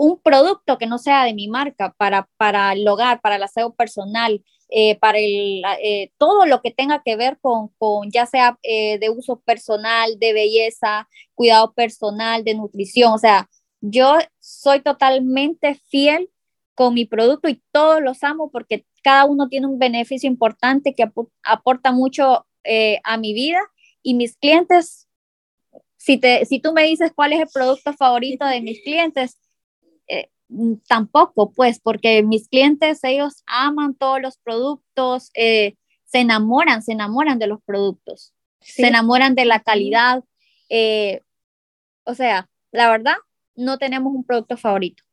un 0.00 0.18
producto 0.18 0.78
que 0.78 0.86
no 0.86 0.96
sea 0.96 1.24
de 1.24 1.34
mi 1.34 1.46
marca 1.46 1.94
para, 1.98 2.26
para 2.38 2.72
el 2.72 2.88
hogar, 2.88 3.20
para 3.20 3.36
el 3.36 3.42
aseo 3.42 3.74
personal, 3.74 4.42
eh, 4.70 4.98
para 4.98 5.18
el, 5.18 5.62
eh, 5.82 6.10
todo 6.16 6.46
lo 6.46 6.62
que 6.62 6.70
tenga 6.70 7.02
que 7.04 7.16
ver 7.16 7.38
con, 7.38 7.68
con 7.76 8.10
ya 8.10 8.24
sea 8.24 8.58
eh, 8.62 8.98
de 8.98 9.10
uso 9.10 9.40
personal, 9.40 10.18
de 10.18 10.32
belleza, 10.32 11.06
cuidado 11.34 11.74
personal, 11.74 12.44
de 12.44 12.54
nutrición. 12.54 13.12
O 13.12 13.18
sea, 13.18 13.50
yo 13.82 14.16
soy 14.38 14.80
totalmente 14.80 15.74
fiel 15.90 16.30
con 16.74 16.94
mi 16.94 17.04
producto 17.04 17.50
y 17.50 17.62
todos 17.70 18.00
los 18.00 18.24
amo 18.24 18.50
porque 18.50 18.86
cada 19.02 19.26
uno 19.26 19.50
tiene 19.50 19.66
un 19.66 19.78
beneficio 19.78 20.30
importante 20.30 20.94
que 20.94 21.04
aporta 21.42 21.92
mucho 21.92 22.46
a 23.04 23.16
mi 23.18 23.34
vida 23.34 23.60
y 24.02 24.14
mis 24.14 24.36
clientes, 24.38 25.08
si, 25.98 26.16
te, 26.16 26.46
si 26.46 26.58
tú 26.58 26.72
me 26.72 26.84
dices 26.84 27.12
cuál 27.14 27.34
es 27.34 27.40
el 27.40 27.48
producto 27.52 27.92
favorito 27.92 28.46
de 28.46 28.62
mis 28.62 28.80
clientes, 28.82 29.36
Mm, 30.50 30.74
tampoco, 30.88 31.52
pues, 31.52 31.78
porque 31.80 32.22
mis 32.24 32.48
clientes, 32.48 33.04
ellos 33.04 33.44
aman 33.46 33.94
todos 33.94 34.20
los 34.20 34.36
productos, 34.38 35.30
eh, 35.34 35.76
se 36.04 36.18
enamoran, 36.20 36.82
se 36.82 36.92
enamoran 36.92 37.38
de 37.38 37.46
los 37.46 37.62
productos, 37.62 38.34
se 38.60 38.88
enamoran 38.88 39.36
de 39.36 39.44
la 39.44 39.60
calidad. 39.60 40.24
Eh, 40.68 41.22
o 42.04 42.14
sea, 42.14 42.48
la 42.72 42.90
verdad, 42.90 43.14
no 43.54 43.78
tenemos 43.78 44.12
un 44.12 44.24
producto 44.24 44.56
favorito. 44.56 45.04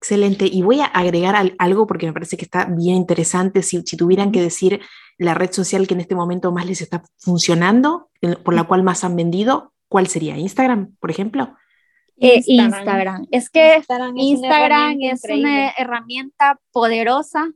Excelente. 0.00 0.46
Y 0.46 0.62
voy 0.62 0.80
a 0.80 0.86
agregar 0.86 1.36
algo 1.58 1.86
porque 1.86 2.06
me 2.06 2.12
parece 2.12 2.36
que 2.36 2.44
está 2.44 2.64
bien 2.64 2.96
interesante. 2.96 3.62
Si, 3.62 3.82
si, 3.82 3.96
tuvieran 3.96 4.32
que 4.32 4.42
decir 4.42 4.80
la 5.18 5.34
red 5.34 5.52
social 5.52 5.86
que 5.86 5.94
en 5.94 6.00
este 6.00 6.14
momento 6.14 6.50
más 6.52 6.66
les 6.66 6.80
está 6.80 7.04
funcionando, 7.16 8.10
por 8.44 8.54
la 8.54 8.64
cual 8.64 8.82
más 8.82 9.04
han 9.04 9.16
vendido, 9.16 9.72
¿cuál 9.88 10.08
sería? 10.08 10.36
¿Instagram, 10.36 10.96
por 11.00 11.10
ejemplo? 11.10 11.56
Eh, 12.20 12.42
Instagram. 12.46 13.26
Es 13.30 13.48
que 13.48 13.76
Instagram, 14.16 14.98
es, 15.00 15.22
una, 15.24 15.70
herramienta, 15.70 16.60
poderosa. 16.72 17.52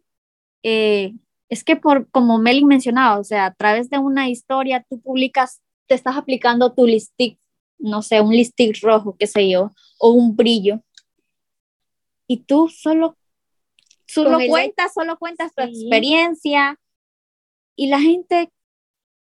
Eh, 0.62 1.14
es 1.49 1.64
que 1.64 1.76
por, 1.76 2.09
como 2.11 2.38
Meli 2.38 2.64
mencionaba, 2.64 3.19
o 3.19 3.25
sea, 3.25 3.47
a 3.47 3.54
través 3.54 3.90
de 3.90 3.99
una 3.99 4.28
historia 4.28 4.87
tú 4.88 5.00
publicas, 5.00 5.61
te 5.87 5.95
estás 5.95 6.16
aplicando 6.16 6.73
tu 6.73 6.87
listic, 6.87 7.38
no 7.78 8.02
sé, 8.02 8.21
un 8.21 8.33
listic 8.33 8.81
rojo, 8.83 9.16
qué 9.19 9.26
sé 9.26 9.50
yo, 9.50 9.73
o 9.99 10.11
un 10.12 10.37
brillo. 10.37 10.81
Y 12.28 12.38
tú 12.45 12.69
solo, 12.69 13.19
solo 14.07 14.38
cuentas, 14.49 14.95
solo 14.95 15.19
cuentas 15.19 15.52
tu 15.54 15.62
experiencia 15.62 16.78
y 17.75 17.88
la 17.88 18.00
gente 18.00 18.50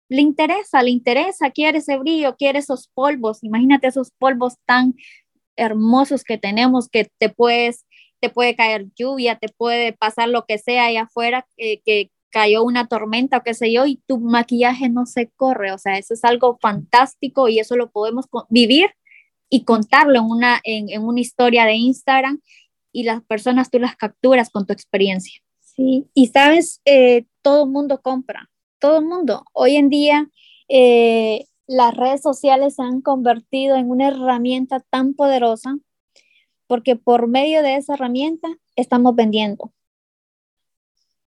le 0.09 0.21
interesa, 0.21 0.83
le 0.83 0.89
interesa, 0.89 1.51
quiere 1.51 1.77
ese 1.77 1.97
brillo, 1.97 2.35
quiere 2.35 2.59
esos 2.59 2.89
polvos. 2.89 3.43
Imagínate 3.43 3.87
esos 3.87 4.11
polvos 4.11 4.55
tan 4.65 4.95
hermosos 5.59 6.23
que 6.23 6.37
tenemos, 6.37 6.89
que 6.89 7.09
te 7.17 7.29
puedes, 7.29 7.85
te 8.19 8.29
puede 8.29 8.55
caer 8.55 8.87
lluvia, 8.95 9.35
te 9.35 9.49
puede 9.49 9.93
pasar 9.93 10.29
lo 10.29 10.45
que 10.45 10.57
sea 10.57 10.85
ahí 10.85 10.97
afuera, 10.97 11.45
eh, 11.57 11.81
que 11.85 12.11
cayó 12.31 12.63
una 12.63 12.87
tormenta 12.87 13.37
o 13.37 13.43
qué 13.43 13.53
sé 13.53 13.71
yo, 13.71 13.85
y 13.85 13.97
tu 14.07 14.19
maquillaje 14.19 14.89
no 14.89 15.05
se 15.05 15.29
corre. 15.35 15.71
O 15.71 15.77
sea, 15.77 15.97
eso 15.97 16.13
es 16.13 16.23
algo 16.23 16.57
fantástico 16.61 17.47
y 17.47 17.59
eso 17.59 17.75
lo 17.75 17.91
podemos 17.91 18.25
vivir 18.49 18.91
y 19.49 19.63
contarlo 19.63 20.19
en 20.19 20.25
una, 20.25 20.61
en, 20.63 21.01
una 21.01 21.19
historia 21.19 21.65
de 21.65 21.73
Instagram 21.73 22.41
y 22.91 23.03
las 23.03 23.23
personas 23.23 23.69
tú 23.69 23.79
las 23.79 23.95
capturas 23.95 24.49
con 24.49 24.65
tu 24.65 24.73
experiencia. 24.73 25.41
Sí, 25.59 26.07
y 26.13 26.27
sabes, 26.27 26.81
eh, 26.85 27.25
todo 27.41 27.65
el 27.65 27.71
mundo 27.71 28.01
compra, 28.01 28.49
todo 28.79 28.99
el 28.99 29.05
mundo. 29.05 29.45
Hoy 29.53 29.75
en 29.75 29.89
día, 29.89 30.29
eh, 30.67 31.45
las 31.69 31.95
redes 31.95 32.21
sociales 32.23 32.75
se 32.75 32.81
han 32.81 33.01
convertido 33.01 33.75
en 33.75 33.91
una 33.91 34.07
herramienta 34.07 34.79
tan 34.79 35.13
poderosa 35.13 35.77
porque 36.65 36.95
por 36.95 37.27
medio 37.27 37.61
de 37.61 37.75
esa 37.75 37.93
herramienta 37.93 38.47
estamos 38.75 39.15
vendiendo. 39.15 39.71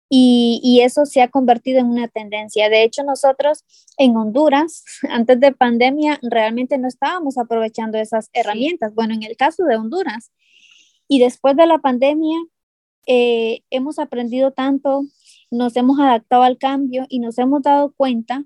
y, 0.10 0.82
eso 0.84 1.06
se 1.06 1.22
ha 1.22 1.28
convertido 1.30 1.80
en 1.80 1.88
una 1.88 2.08
tendencia. 2.08 2.70
De 2.70 2.84
hecho, 2.84 3.04
nosotros 3.04 3.64
en 3.98 4.16
Honduras, 4.16 4.84
antes 5.10 5.40
de 5.40 5.52
pandemia, 5.52 6.20
realmente 6.22 6.78
no 6.78 6.88
estábamos 6.88 7.38
aprovechando 7.38 7.98
esas 7.98 8.30
herramientas. 8.34 8.94
Bueno, 8.94 9.14
en 9.16 9.24
el 9.24 9.36
caso 9.38 9.64
de 9.66 9.76
Honduras. 9.76 10.32
Y 11.08 11.20
después 11.20 11.56
de 11.56 11.68
la 11.68 11.80
pandemia, 11.80 12.38
eh, 13.08 13.62
hemos 13.70 14.00
aprendido 14.00 14.52
tanto, 14.52 15.04
nos 15.52 15.76
hemos 15.76 16.00
adaptado 16.00 16.44
al 16.44 16.58
cambio 16.58 17.06
y 17.10 17.20
nos 17.20 17.38
hemos 17.40 17.64
dado 17.64 17.94
cuenta 17.96 18.46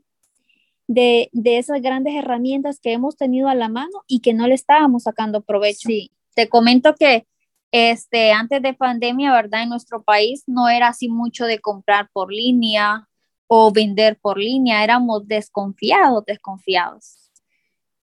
de, 0.87 1.29
de, 1.33 1.57
esas 1.57 1.81
grandes 1.81 2.15
herramientas 2.15 2.79
que 2.79 2.93
hemos 2.93 3.17
tenido 3.17 3.49
a 3.49 3.55
la 3.55 3.69
mano 3.69 4.03
y 4.07 4.21
que 4.21 4.33
no 4.33 4.47
le 4.47 4.55
estábamos 4.55 5.03
sacando 5.03 5.41
provecho. 5.41 5.87
Sí, 5.87 6.11
te 6.33 6.47
comento 6.47 6.95
que 6.95 7.27
este, 7.71 8.31
antes 8.31 8.61
de 8.61 8.73
pandemia, 8.73 9.33
¿verdad? 9.33 9.63
En 9.63 9.69
nuestro 9.69 10.03
país 10.03 10.43
no 10.47 10.69
era 10.69 10.89
así 10.89 11.09
mucho 11.09 11.45
de 11.45 11.59
comprar 11.59 12.09
por 12.13 12.31
línea 12.31 13.07
o 13.47 13.71
vender 13.71 14.17
por 14.19 14.37
línea, 14.37 14.83
éramos 14.83 15.27
desconfiados, 15.27 16.23
desconfiados. 16.25 17.31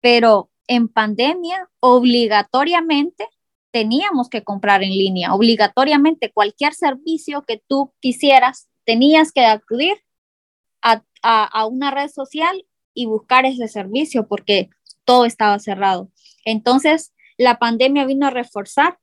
Pero 0.02 0.50
en 0.68 0.88
pandemia, 0.88 1.70
obligatoriamente 1.80 3.28
teníamos 3.72 4.30
que 4.30 4.44
comprar 4.44 4.84
en 4.84 4.92
línea, 4.92 5.34
obligatoriamente 5.34 6.32
cualquier 6.32 6.74
servicio 6.74 7.44
que 7.46 7.62
tú 7.68 7.94
quisieras, 8.00 8.70
tenías 8.86 9.32
que 9.32 9.46
acudir 9.46 9.98
a, 10.82 11.04
a 11.22 11.66
una 11.66 11.92
red 11.92 12.10
social 12.10 12.66
y 13.00 13.06
buscar 13.06 13.46
ese 13.46 13.68
servicio 13.68 14.28
porque 14.28 14.70
todo 15.06 15.26
estaba 15.26 15.60
cerrado. 15.60 16.10
Entonces, 16.46 17.14
la 17.38 17.60
pandemia 17.60 18.06
vino 18.06 18.28
a 18.28 18.32
reforzar 18.32 18.98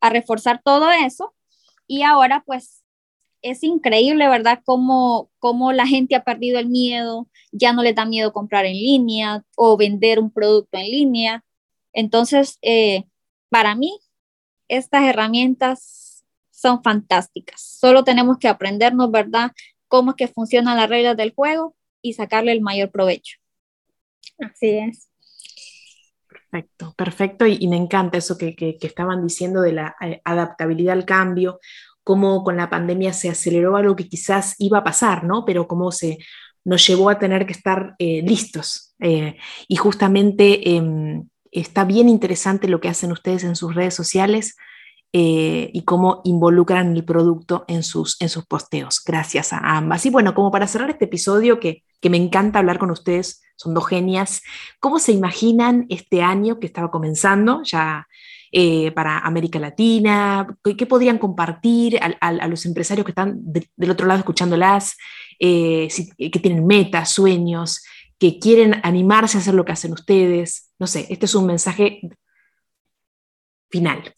a 0.00 0.10
reforzar 0.10 0.60
todo 0.64 0.90
eso. 0.90 1.34
Y 1.86 2.02
ahora 2.02 2.42
pues 2.46 2.84
es 3.42 3.62
increíble, 3.62 4.28
¿verdad? 4.28 4.60
Cómo, 4.64 5.30
cómo 5.38 5.72
la 5.72 5.86
gente 5.86 6.16
ha 6.16 6.24
perdido 6.24 6.58
el 6.58 6.68
miedo, 6.68 7.28
ya 7.52 7.72
no 7.72 7.82
le 7.82 7.94
da 7.94 8.04
miedo 8.04 8.32
comprar 8.32 8.66
en 8.66 8.74
línea 8.74 9.44
o 9.56 9.76
vender 9.76 10.18
un 10.18 10.30
producto 10.30 10.78
en 10.78 10.90
línea. 10.90 11.44
Entonces, 11.92 12.58
eh, 12.62 13.04
para 13.48 13.74
mí, 13.74 13.98
estas 14.68 15.04
herramientas 15.04 16.24
son 16.50 16.82
fantásticas. 16.82 17.62
Solo 17.62 18.04
tenemos 18.04 18.38
que 18.38 18.48
aprendernos, 18.48 19.10
¿verdad? 19.10 19.52
Cómo 19.86 20.10
es 20.10 20.16
que 20.16 20.28
funcionan 20.28 20.76
las 20.76 20.88
reglas 20.90 21.16
del 21.16 21.32
juego 21.32 21.74
y 22.08 22.12
sacarle 22.12 22.52
el 22.52 22.60
mayor 22.60 22.90
provecho. 22.90 23.38
Así 24.38 24.78
es. 24.78 25.08
Perfecto, 26.28 26.94
perfecto. 26.96 27.46
Y, 27.46 27.68
me 27.68 27.76
encanta 27.76 28.18
eso 28.18 28.38
que, 28.38 28.54
estaban 28.80 29.26
diciendo 29.26 29.60
de 29.60 29.72
la 29.72 29.96
eh, 30.00 30.20
adaptabilidad 30.24 30.94
al 30.94 31.04
cambio, 31.04 31.58
cómo 32.02 32.42
con 32.42 32.56
la 32.56 32.70
pandemia 32.70 33.12
se 33.12 33.28
aceleró 33.28 33.76
algo 33.76 33.96
que 33.96 34.08
quizás 34.08 34.54
iba 34.58 34.78
a 34.78 34.84
pasar, 34.84 35.24
¿no? 35.24 35.44
Pero 35.44 35.68
cómo 35.68 35.92
se 35.92 36.18
nos 36.64 36.86
llevó 36.86 37.10
a 37.10 37.18
tener 37.18 37.46
que 37.46 37.52
estar 37.52 37.94
eh, 37.98 38.22
listos. 38.22 38.94
Eh, 39.00 39.36
y 39.68 39.76
justamente 39.76 40.76
em, 40.76 41.28
está 41.50 41.84
bien 41.84 42.08
interesante 42.08 42.68
lo 42.68 42.80
que 42.80 42.88
hacen 42.88 43.12
ustedes 43.12 43.44
en 43.44 43.56
sus 43.56 43.74
redes 43.74 43.94
sociales 43.94 44.56
eh, 45.12 45.70
y 45.72 45.82
cómo 45.82 46.20
involucran 46.24 46.94
el 46.94 47.04
producto 47.04 47.64
en 47.66 47.82
sus, 47.82 48.20
en 48.20 48.28
sus 48.28 48.46
posteos. 48.46 49.02
Gracias 49.04 49.52
a 49.52 49.58
ambas. 49.58 50.04
Y 50.06 50.10
bueno, 50.10 50.34
como 50.34 50.50
para 50.50 50.66
cerrar 50.66 50.90
este 50.90 51.06
episodio 51.06 51.58
que, 51.60 51.82
que 52.00 52.10
me 52.10 52.16
encanta 52.16 52.58
hablar 52.58 52.78
con 52.78 52.90
ustedes, 52.90 53.42
son 53.56 53.74
dos 53.74 53.86
genias, 53.86 54.42
¿cómo 54.80 54.98
se 54.98 55.12
imaginan 55.12 55.86
este 55.88 56.22
año 56.22 56.60
que 56.60 56.66
estaba 56.66 56.90
comenzando 56.90 57.62
ya 57.64 58.06
eh, 58.52 58.92
para 58.92 59.18
América 59.18 59.58
Latina? 59.58 60.46
¿Qué, 60.62 60.86
podrían 60.86 61.18
compartir 61.18 61.98
a, 62.00 62.46
los 62.46 62.66
empresarios 62.66 63.04
que 63.04 63.12
están 63.12 63.38
del 63.42 63.90
otro 63.90 64.06
lado 64.06 64.20
escuchándolas, 64.20 64.96
eh, 65.40 65.88
que 66.16 66.38
tienen 66.40 66.66
metas, 66.66 67.10
sueños? 67.10 67.82
que 68.18 68.38
quieren 68.38 68.80
animarse 68.82 69.38
a 69.38 69.40
hacer 69.40 69.54
lo 69.54 69.64
que 69.64 69.72
hacen 69.72 69.92
ustedes. 69.92 70.72
No 70.78 70.86
sé, 70.86 71.06
este 71.08 71.26
es 71.26 71.34
un 71.34 71.46
mensaje 71.46 72.00
final. 73.70 74.14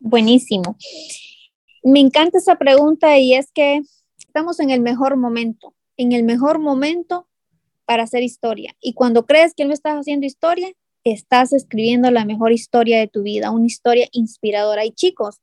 Buenísimo. 0.00 0.76
Me 1.82 2.00
encanta 2.00 2.38
esa 2.38 2.56
pregunta 2.56 3.18
y 3.18 3.34
es 3.34 3.50
que 3.52 3.82
estamos 4.18 4.58
en 4.60 4.70
el 4.70 4.80
mejor 4.80 5.16
momento, 5.16 5.74
en 5.96 6.12
el 6.12 6.24
mejor 6.24 6.58
momento 6.58 7.28
para 7.84 8.04
hacer 8.04 8.22
historia. 8.22 8.74
Y 8.80 8.94
cuando 8.94 9.26
crees 9.26 9.54
que 9.54 9.64
no 9.64 9.72
estás 9.72 9.94
haciendo 9.94 10.26
historia, 10.26 10.72
estás 11.04 11.52
escribiendo 11.52 12.10
la 12.10 12.24
mejor 12.24 12.52
historia 12.52 12.98
de 12.98 13.08
tu 13.08 13.22
vida, 13.22 13.50
una 13.50 13.66
historia 13.66 14.08
inspiradora. 14.12 14.84
Y 14.84 14.92
chicos, 14.92 15.40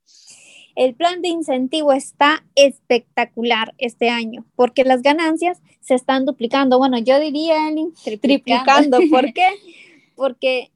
el 0.76 0.96
plan 0.96 1.22
de 1.22 1.30
incentivo 1.30 1.94
está 1.94 2.46
espectacular 2.56 3.74
este 3.78 4.10
año 4.10 4.46
porque 4.56 4.84
las 4.84 5.02
ganancias 5.02 5.62
se 5.82 5.96
están 5.96 6.26
duplicando. 6.26 6.78
Bueno, 6.78 6.98
yo 6.98 7.20
diría, 7.20 7.58
triplicando. 8.04 9.00
¿Por 9.10 9.34
qué? 9.34 9.48
Porque 10.16 10.71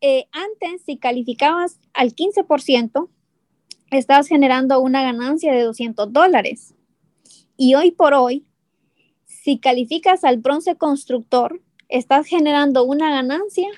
eh, 0.00 0.26
antes, 0.32 0.82
si 0.84 0.96
calificabas 0.96 1.78
al 1.92 2.14
15%, 2.14 3.08
estabas 3.90 4.28
generando 4.28 4.80
una 4.80 5.02
ganancia 5.02 5.52
de 5.52 5.62
200 5.62 6.12
dólares. 6.12 6.74
Y 7.56 7.74
hoy 7.74 7.90
por 7.90 8.14
hoy, 8.14 8.46
si 9.24 9.58
calificas 9.58 10.24
al 10.24 10.38
bronce 10.38 10.76
constructor, 10.76 11.60
estás 11.88 12.26
generando 12.26 12.84
una 12.84 13.10
ganancia 13.10 13.68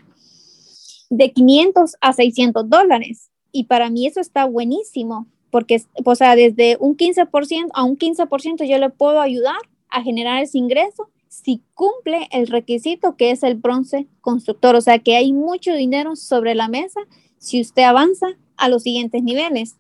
de 1.08 1.32
500 1.32 1.96
a 2.00 2.12
600 2.12 2.68
dólares. 2.68 3.30
Y 3.52 3.64
para 3.64 3.90
mí 3.90 4.06
eso 4.06 4.20
está 4.20 4.44
buenísimo, 4.44 5.26
porque, 5.50 5.82
o 6.04 6.14
sea, 6.14 6.36
desde 6.36 6.76
un 6.78 6.96
15% 6.96 7.70
a 7.72 7.84
un 7.84 7.96
15% 7.96 8.68
yo 8.68 8.78
le 8.78 8.90
puedo 8.90 9.20
ayudar 9.20 9.58
a 9.88 10.02
generar 10.02 10.42
ese 10.42 10.58
ingreso 10.58 11.10
si 11.30 11.62
cumple 11.74 12.28
el 12.32 12.48
requisito 12.48 13.16
que 13.16 13.30
es 13.30 13.42
el 13.42 13.54
bronce 13.54 14.08
constructor. 14.20 14.74
O 14.74 14.80
sea 14.80 14.98
que 14.98 15.16
hay 15.16 15.32
mucho 15.32 15.72
dinero 15.72 16.16
sobre 16.16 16.54
la 16.54 16.68
mesa 16.68 17.00
si 17.38 17.60
usted 17.60 17.84
avanza 17.84 18.26
a 18.56 18.68
los 18.68 18.82
siguientes 18.82 19.22
niveles. 19.22 19.78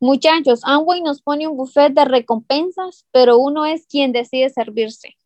Muchachos, 0.00 0.62
Amway 0.64 1.02
nos 1.02 1.22
pone 1.22 1.46
un 1.46 1.56
buffet 1.56 1.92
de 1.92 2.04
recompensas, 2.04 3.06
pero 3.12 3.38
uno 3.38 3.66
es 3.66 3.86
quien 3.86 4.12
decide 4.12 4.48
servirse. 4.48 5.16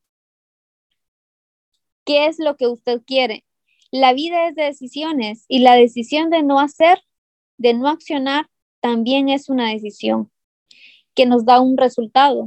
¿Qué 2.05 2.27
es 2.27 2.39
lo 2.39 2.57
que 2.57 2.67
usted 2.67 3.03
quiere? 3.07 3.45
La 3.91 4.13
vida 4.13 4.49
es 4.49 4.55
de 4.55 4.65
decisiones 4.65 5.45
y 5.49 5.61
la 5.61 5.75
decisión 5.75 6.31
de 6.31 6.43
no 6.43 6.59
hacer, 6.59 7.01
de 7.59 7.75
no 7.75 7.89
accionar, 7.89 8.51
también 8.81 9.29
es 9.29 9.49
una 9.49 9.71
decisión 9.71 10.31
que 11.15 11.27
nos 11.27 11.45
da 11.45 11.61
un 11.61 11.77
resultado 11.77 12.45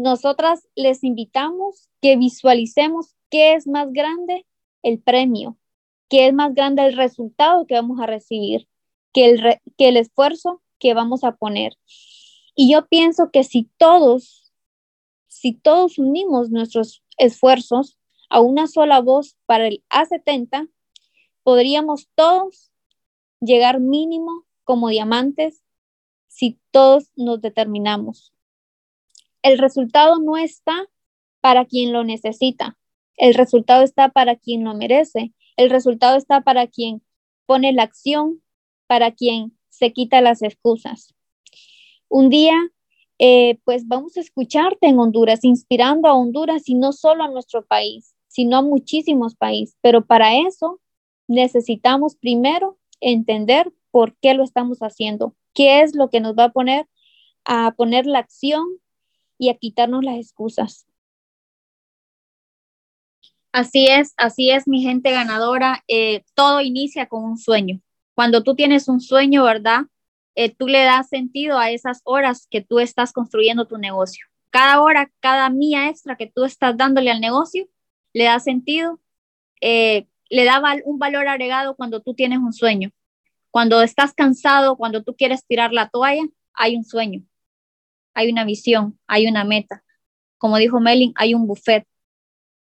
nosotras 0.00 0.66
les 0.74 1.04
invitamos 1.04 1.90
que 2.00 2.16
visualicemos 2.16 3.14
qué 3.28 3.52
es 3.52 3.66
más 3.66 3.92
grande 3.92 4.46
el 4.82 4.98
premio, 4.98 5.58
qué 6.08 6.26
es 6.28 6.32
más 6.32 6.54
grande 6.54 6.86
el 6.86 6.96
resultado 6.96 7.66
que 7.66 7.74
vamos 7.74 8.00
a 8.00 8.06
recibir, 8.06 8.66
que 9.12 9.26
el, 9.26 9.60
el 9.76 9.96
esfuerzo 9.98 10.62
que 10.78 10.94
vamos 10.94 11.22
a 11.22 11.36
poner. 11.36 11.76
Y 12.54 12.72
yo 12.72 12.86
pienso 12.88 13.30
que 13.30 13.44
si 13.44 13.68
todos, 13.76 14.52
si 15.28 15.52
todos 15.52 15.98
unimos 15.98 16.50
nuestros 16.50 17.02
esfuerzos 17.18 17.98
a 18.30 18.40
una 18.40 18.68
sola 18.68 19.00
voz 19.00 19.36
para 19.44 19.66
el 19.66 19.84
A70, 19.90 20.70
podríamos 21.42 22.08
todos 22.14 22.72
llegar 23.38 23.80
mínimo 23.80 24.46
como 24.64 24.88
diamantes 24.88 25.62
si 26.28 26.58
todos 26.70 27.10
nos 27.16 27.42
determinamos. 27.42 28.32
El 29.42 29.58
resultado 29.58 30.18
no 30.18 30.36
está 30.36 30.88
para 31.40 31.64
quien 31.64 31.92
lo 31.92 32.04
necesita, 32.04 32.76
el 33.16 33.34
resultado 33.34 33.82
está 33.82 34.08
para 34.10 34.36
quien 34.36 34.64
lo 34.64 34.74
merece, 34.74 35.32
el 35.56 35.70
resultado 35.70 36.16
está 36.16 36.42
para 36.42 36.66
quien 36.66 37.02
pone 37.46 37.72
la 37.72 37.82
acción, 37.82 38.42
para 38.86 39.12
quien 39.12 39.58
se 39.68 39.92
quita 39.92 40.20
las 40.20 40.42
excusas. 40.42 41.14
Un 42.08 42.28
día, 42.28 42.54
eh, 43.18 43.58
pues 43.64 43.86
vamos 43.86 44.16
a 44.16 44.20
escucharte 44.20 44.86
en 44.88 44.98
Honduras, 44.98 45.44
inspirando 45.44 46.08
a 46.08 46.14
Honduras 46.14 46.68
y 46.68 46.74
no 46.74 46.92
solo 46.92 47.24
a 47.24 47.28
nuestro 47.28 47.64
país, 47.64 48.14
sino 48.26 48.56
a 48.56 48.62
muchísimos 48.62 49.36
países. 49.36 49.76
Pero 49.80 50.06
para 50.06 50.36
eso 50.36 50.80
necesitamos 51.28 52.16
primero 52.16 52.78
entender 53.00 53.72
por 53.90 54.16
qué 54.16 54.34
lo 54.34 54.44
estamos 54.44 54.78
haciendo, 54.80 55.34
qué 55.54 55.82
es 55.82 55.94
lo 55.94 56.10
que 56.10 56.20
nos 56.20 56.36
va 56.36 56.44
a 56.44 56.52
poner 56.52 56.86
a 57.44 57.74
poner 57.76 58.06
la 58.06 58.18
acción 58.18 58.66
y 59.40 59.48
a 59.48 59.56
quitarnos 59.56 60.04
las 60.04 60.16
excusas. 60.16 60.86
Así 63.52 63.88
es, 63.88 64.12
así 64.18 64.50
es, 64.50 64.68
mi 64.68 64.82
gente 64.82 65.10
ganadora. 65.12 65.82
Eh, 65.88 66.24
todo 66.34 66.60
inicia 66.60 67.06
con 67.06 67.24
un 67.24 67.38
sueño. 67.38 67.80
Cuando 68.14 68.44
tú 68.44 68.54
tienes 68.54 68.86
un 68.86 69.00
sueño, 69.00 69.42
¿verdad? 69.44 69.86
Eh, 70.34 70.54
tú 70.54 70.68
le 70.68 70.84
das 70.84 71.08
sentido 71.08 71.58
a 71.58 71.70
esas 71.70 72.02
horas 72.04 72.46
que 72.50 72.60
tú 72.60 72.80
estás 72.80 73.12
construyendo 73.12 73.66
tu 73.66 73.78
negocio. 73.78 74.26
Cada 74.50 74.82
hora, 74.82 75.10
cada 75.20 75.48
mía 75.48 75.88
extra 75.88 76.16
que 76.16 76.26
tú 76.26 76.44
estás 76.44 76.76
dándole 76.76 77.10
al 77.10 77.20
negocio, 77.20 77.66
le 78.12 78.24
da 78.24 78.40
sentido, 78.40 79.00
eh, 79.62 80.06
le 80.28 80.44
da 80.44 80.62
un 80.84 80.98
valor 80.98 81.28
agregado 81.28 81.76
cuando 81.76 82.02
tú 82.02 82.14
tienes 82.14 82.40
un 82.40 82.52
sueño. 82.52 82.90
Cuando 83.50 83.82
estás 83.82 84.12
cansado, 84.12 84.76
cuando 84.76 85.02
tú 85.02 85.16
quieres 85.16 85.46
tirar 85.46 85.72
la 85.72 85.88
toalla, 85.88 86.24
hay 86.52 86.76
un 86.76 86.84
sueño 86.84 87.24
hay 88.20 88.30
una 88.30 88.44
visión, 88.44 88.98
hay 89.06 89.26
una 89.26 89.44
meta. 89.44 89.82
Como 90.38 90.58
dijo 90.58 90.80
Melin, 90.80 91.12
hay 91.16 91.34
un 91.34 91.46
buffet. 91.46 91.86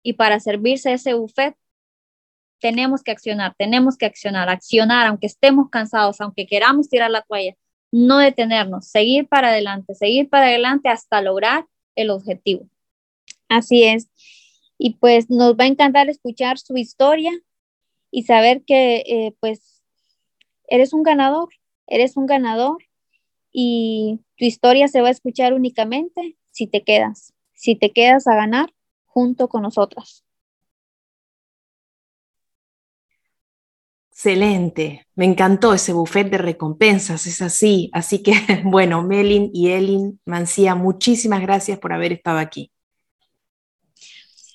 Y 0.04 0.14
para 0.14 0.40
servirse 0.40 0.94
ese 0.94 1.14
buffet, 1.14 1.56
tenemos 2.60 3.04
que 3.04 3.12
accionar, 3.12 3.56
tenemos 3.58 3.98
que 3.98 4.06
accionar, 4.06 4.50
accionar, 4.50 5.08
aunque 5.08 5.28
estemos 5.28 5.70
cansados, 5.70 6.20
aunque 6.22 6.46
queramos 6.46 6.90
tirar 6.90 7.12
la 7.12 7.22
toalla, 7.22 7.56
no 7.92 8.18
detenernos, 8.18 8.88
seguir 8.88 9.28
para 9.28 9.50
adelante, 9.50 9.96
seguir 9.96 10.30
para 10.30 10.48
adelante 10.48 10.90
hasta 10.90 11.22
lograr 11.22 11.66
el 11.96 12.10
objetivo. 12.10 12.70
Así 13.50 13.84
es. 13.84 14.10
Y 14.78 14.96
pues 14.96 15.30
nos 15.30 15.56
va 15.56 15.66
a 15.66 15.68
encantar 15.68 16.10
escuchar 16.10 16.58
su 16.58 16.78
historia 16.78 17.32
y 18.12 18.24
saber 18.24 18.64
que 18.64 19.04
eh, 19.08 19.36
pues 19.40 19.82
eres 20.68 20.94
un 20.94 21.04
ganador, 21.04 21.50
eres 21.88 22.16
un 22.16 22.28
ganador 22.28 22.89
y 23.52 24.22
tu 24.38 24.46
historia 24.46 24.88
se 24.88 25.02
va 25.02 25.10
a 25.10 25.12
escuchar 25.12 25.54
únicamente 25.54 26.38
si 26.52 26.68
te 26.68 26.84
quedas, 26.84 27.34
si 27.54 27.76
te 27.76 27.92
quedas 27.92 28.28
a 28.28 28.36
ganar 28.36 28.74
junto 29.06 29.48
con 29.48 29.64
nosotras. 29.64 30.24
Excelente, 34.12 35.08
me 35.16 35.24
encantó 35.24 35.74
ese 35.74 35.94
buffet 35.94 36.30
de 36.30 36.38
recompensas, 36.38 37.26
es 37.26 37.42
así. 37.42 37.90
Así 37.94 38.22
que, 38.22 38.34
bueno, 38.66 39.02
Melin 39.02 39.50
y 39.54 39.70
Elin 39.70 40.20
Mancía, 40.26 40.76
muchísimas 40.76 41.42
gracias 41.42 41.80
por 41.80 41.94
haber 41.94 42.12
estado 42.12 42.38
aquí. 42.40 42.70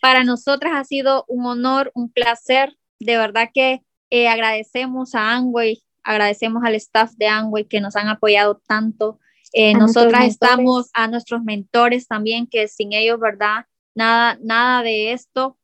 Para 0.03 0.23
nosotras 0.23 0.75
ha 0.77 0.85
sido 0.85 1.25
un 1.29 1.47
honor, 1.47 1.91
un 1.95 2.13
placer. 2.13 2.77
De 3.01 3.17
verdad 3.17 3.49
que 3.55 3.81
eh, 4.11 4.29
agradecemos 4.29 5.15
a 5.15 5.35
Angway, 5.35 5.83
agradecemos 6.05 6.63
al 6.65 6.75
staff 6.75 7.13
de 7.17 7.27
Angway 7.27 7.65
que 7.65 7.81
nos 7.81 7.97
han 7.97 8.09
apoyado 8.09 8.61
tanto. 8.67 9.19
Eh, 9.53 9.75
nosotras 9.75 10.27
estamos 10.27 10.91
a 10.95 11.09
nuestros 11.09 11.43
mentores 11.43 12.07
también, 12.07 12.47
que 12.47 12.69
sin 12.69 12.93
ellos, 12.93 13.19
¿verdad? 13.19 13.67
Nada, 13.95 14.39
nada 14.43 14.83
de 14.83 15.13
esto 15.13 15.57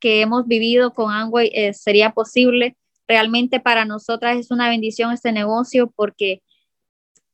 que 0.00 0.20
hemos 0.20 0.46
vivido 0.46 0.92
con 0.92 1.10
Angway 1.10 1.50
eh, 1.54 1.72
sería 1.74 2.10
posible 2.10 2.76
Realmente 3.06 3.60
para 3.60 3.84
nosotras 3.84 4.38
es 4.38 4.50
una 4.50 4.68
bendición 4.68 5.12
este 5.12 5.30
negocio 5.30 5.92
porque 5.94 6.42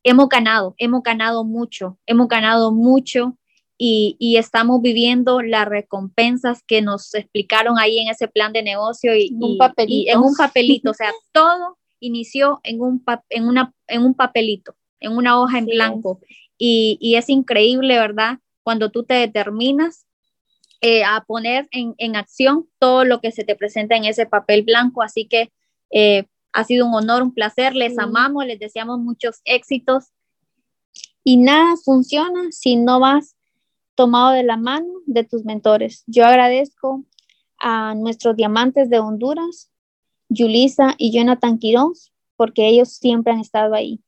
hemos 0.03 0.29
ganado, 0.29 0.75
hemos 0.79 1.03
ganado 1.03 1.45
mucho, 1.45 1.99
hemos 2.07 2.27
ganado 2.29 2.73
mucho 2.73 3.37
y, 3.83 4.37
estamos 4.37 4.83
viviendo 4.83 5.41
las 5.41 5.67
recompensas 5.67 6.63
que 6.67 6.83
nos 6.83 7.15
explicaron 7.15 7.79
ahí 7.79 7.99
en 7.99 8.09
ese 8.09 8.29
plan 8.29 8.53
de 8.53 8.63
negocio 8.63 9.17
y, 9.17 9.35
un 9.41 9.57
papelito. 9.57 10.13
en 10.13 10.19
un 10.19 10.35
papelito, 10.35 10.91
o 10.91 10.95
sea, 10.95 11.11
todo 11.33 11.79
inició 12.01 12.61
en 12.65 12.81
un, 12.81 13.05
en, 13.29 13.47
una, 13.47 13.73
en 13.87 14.05
un 14.05 14.15
papelito, 14.15 14.75
en 14.99 15.17
una 15.17 15.41
hoja 15.41 15.59
en 15.59 15.67
blanco 15.67 16.21
y, 16.59 17.15
es 17.17 17.29
increíble, 17.29 17.99
¿verdad? 17.99 18.39
Cuando 18.63 18.91
tú 18.91 19.05
te 19.05 19.15
determinas 19.15 20.07
eh, 20.83 21.05
a 21.05 21.25
poner 21.27 21.69
en, 21.71 21.95
en, 21.99 22.17
acción 22.17 22.69
todo 22.79 23.05
lo 23.05 23.21
que 23.21 23.33
se 23.33 23.45
te 23.45 23.57
presenta 23.57 23.97
en 23.97 24.05
ese 24.05 24.27
papel 24.27 24.63
blanco. 24.63 25.03
Así 25.03 25.27
que 25.27 25.51
eh, 25.91 26.27
ha 26.53 26.65
sido 26.65 26.87
un 26.87 26.95
honor, 26.95 27.23
un 27.23 27.33
placer, 27.33 27.75
les 27.75 27.99
amamos, 27.99 28.45
les 28.45 28.59
deseamos 28.59 28.99
muchos 28.99 29.41
éxitos. 29.45 30.13
Y 31.25 31.39
nada 31.39 31.77
funciona 31.83 32.51
si 32.51 32.77
no 32.77 33.01
vas 33.01 33.37
tomado 33.95 34.33
de 34.33 34.43
la 34.43 34.57
mano 34.57 34.89
de 35.07 35.25
tus 35.25 35.45
mentores. 35.45 36.05
Yo 36.07 36.27
agradezco 36.27 37.05
a 37.59 37.95
nuestros 37.95 38.37
diamantes 38.37 38.89
de 38.91 38.99
Honduras, 38.99 39.70
Yulisa 40.31 40.95
y 40.97 41.13
Jonathan 41.13 41.59
Quiroz, 41.59 42.13
porque 42.37 42.69
ellos 42.69 42.89
siempre 42.89 43.35
han 43.35 43.41
estado 43.41 43.75
ahí. 43.75 44.01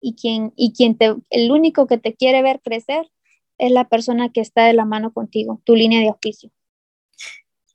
Y 0.00 0.14
quien, 0.14 0.52
y 0.56 0.72
quien 0.72 0.96
te, 0.96 1.14
el 1.30 1.50
único 1.50 1.86
que 1.86 1.98
te 1.98 2.14
quiere 2.14 2.40
ver 2.42 2.60
crecer 2.62 3.10
es 3.58 3.72
la 3.72 3.88
persona 3.88 4.30
que 4.30 4.40
está 4.40 4.64
de 4.64 4.72
la 4.72 4.84
mano 4.84 5.12
contigo, 5.12 5.60
tu 5.64 5.74
línea 5.74 6.00
de 6.00 6.10
oficio. 6.10 6.50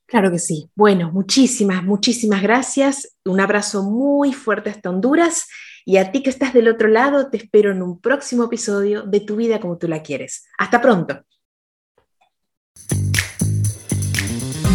Claro 0.05 0.31
que 0.31 0.39
sí. 0.39 0.69
Bueno, 0.75 1.11
muchísimas, 1.11 1.83
muchísimas 1.83 2.41
gracias. 2.41 3.15
Un 3.23 3.39
abrazo 3.39 3.83
muy 3.83 4.33
fuerte 4.33 4.69
hasta 4.69 4.89
Honduras 4.89 5.47
y 5.85 5.97
a 5.97 6.11
ti 6.11 6.21
que 6.21 6.29
estás 6.29 6.53
del 6.53 6.67
otro 6.67 6.87
lado, 6.87 7.29
te 7.29 7.37
espero 7.37 7.71
en 7.71 7.81
un 7.81 7.99
próximo 7.99 8.45
episodio 8.45 9.03
de 9.03 9.21
Tu 9.21 9.35
vida 9.35 9.59
como 9.59 9.77
tú 9.77 9.87
la 9.87 10.03
quieres. 10.03 10.45
Hasta 10.57 10.81
pronto. 10.81 11.23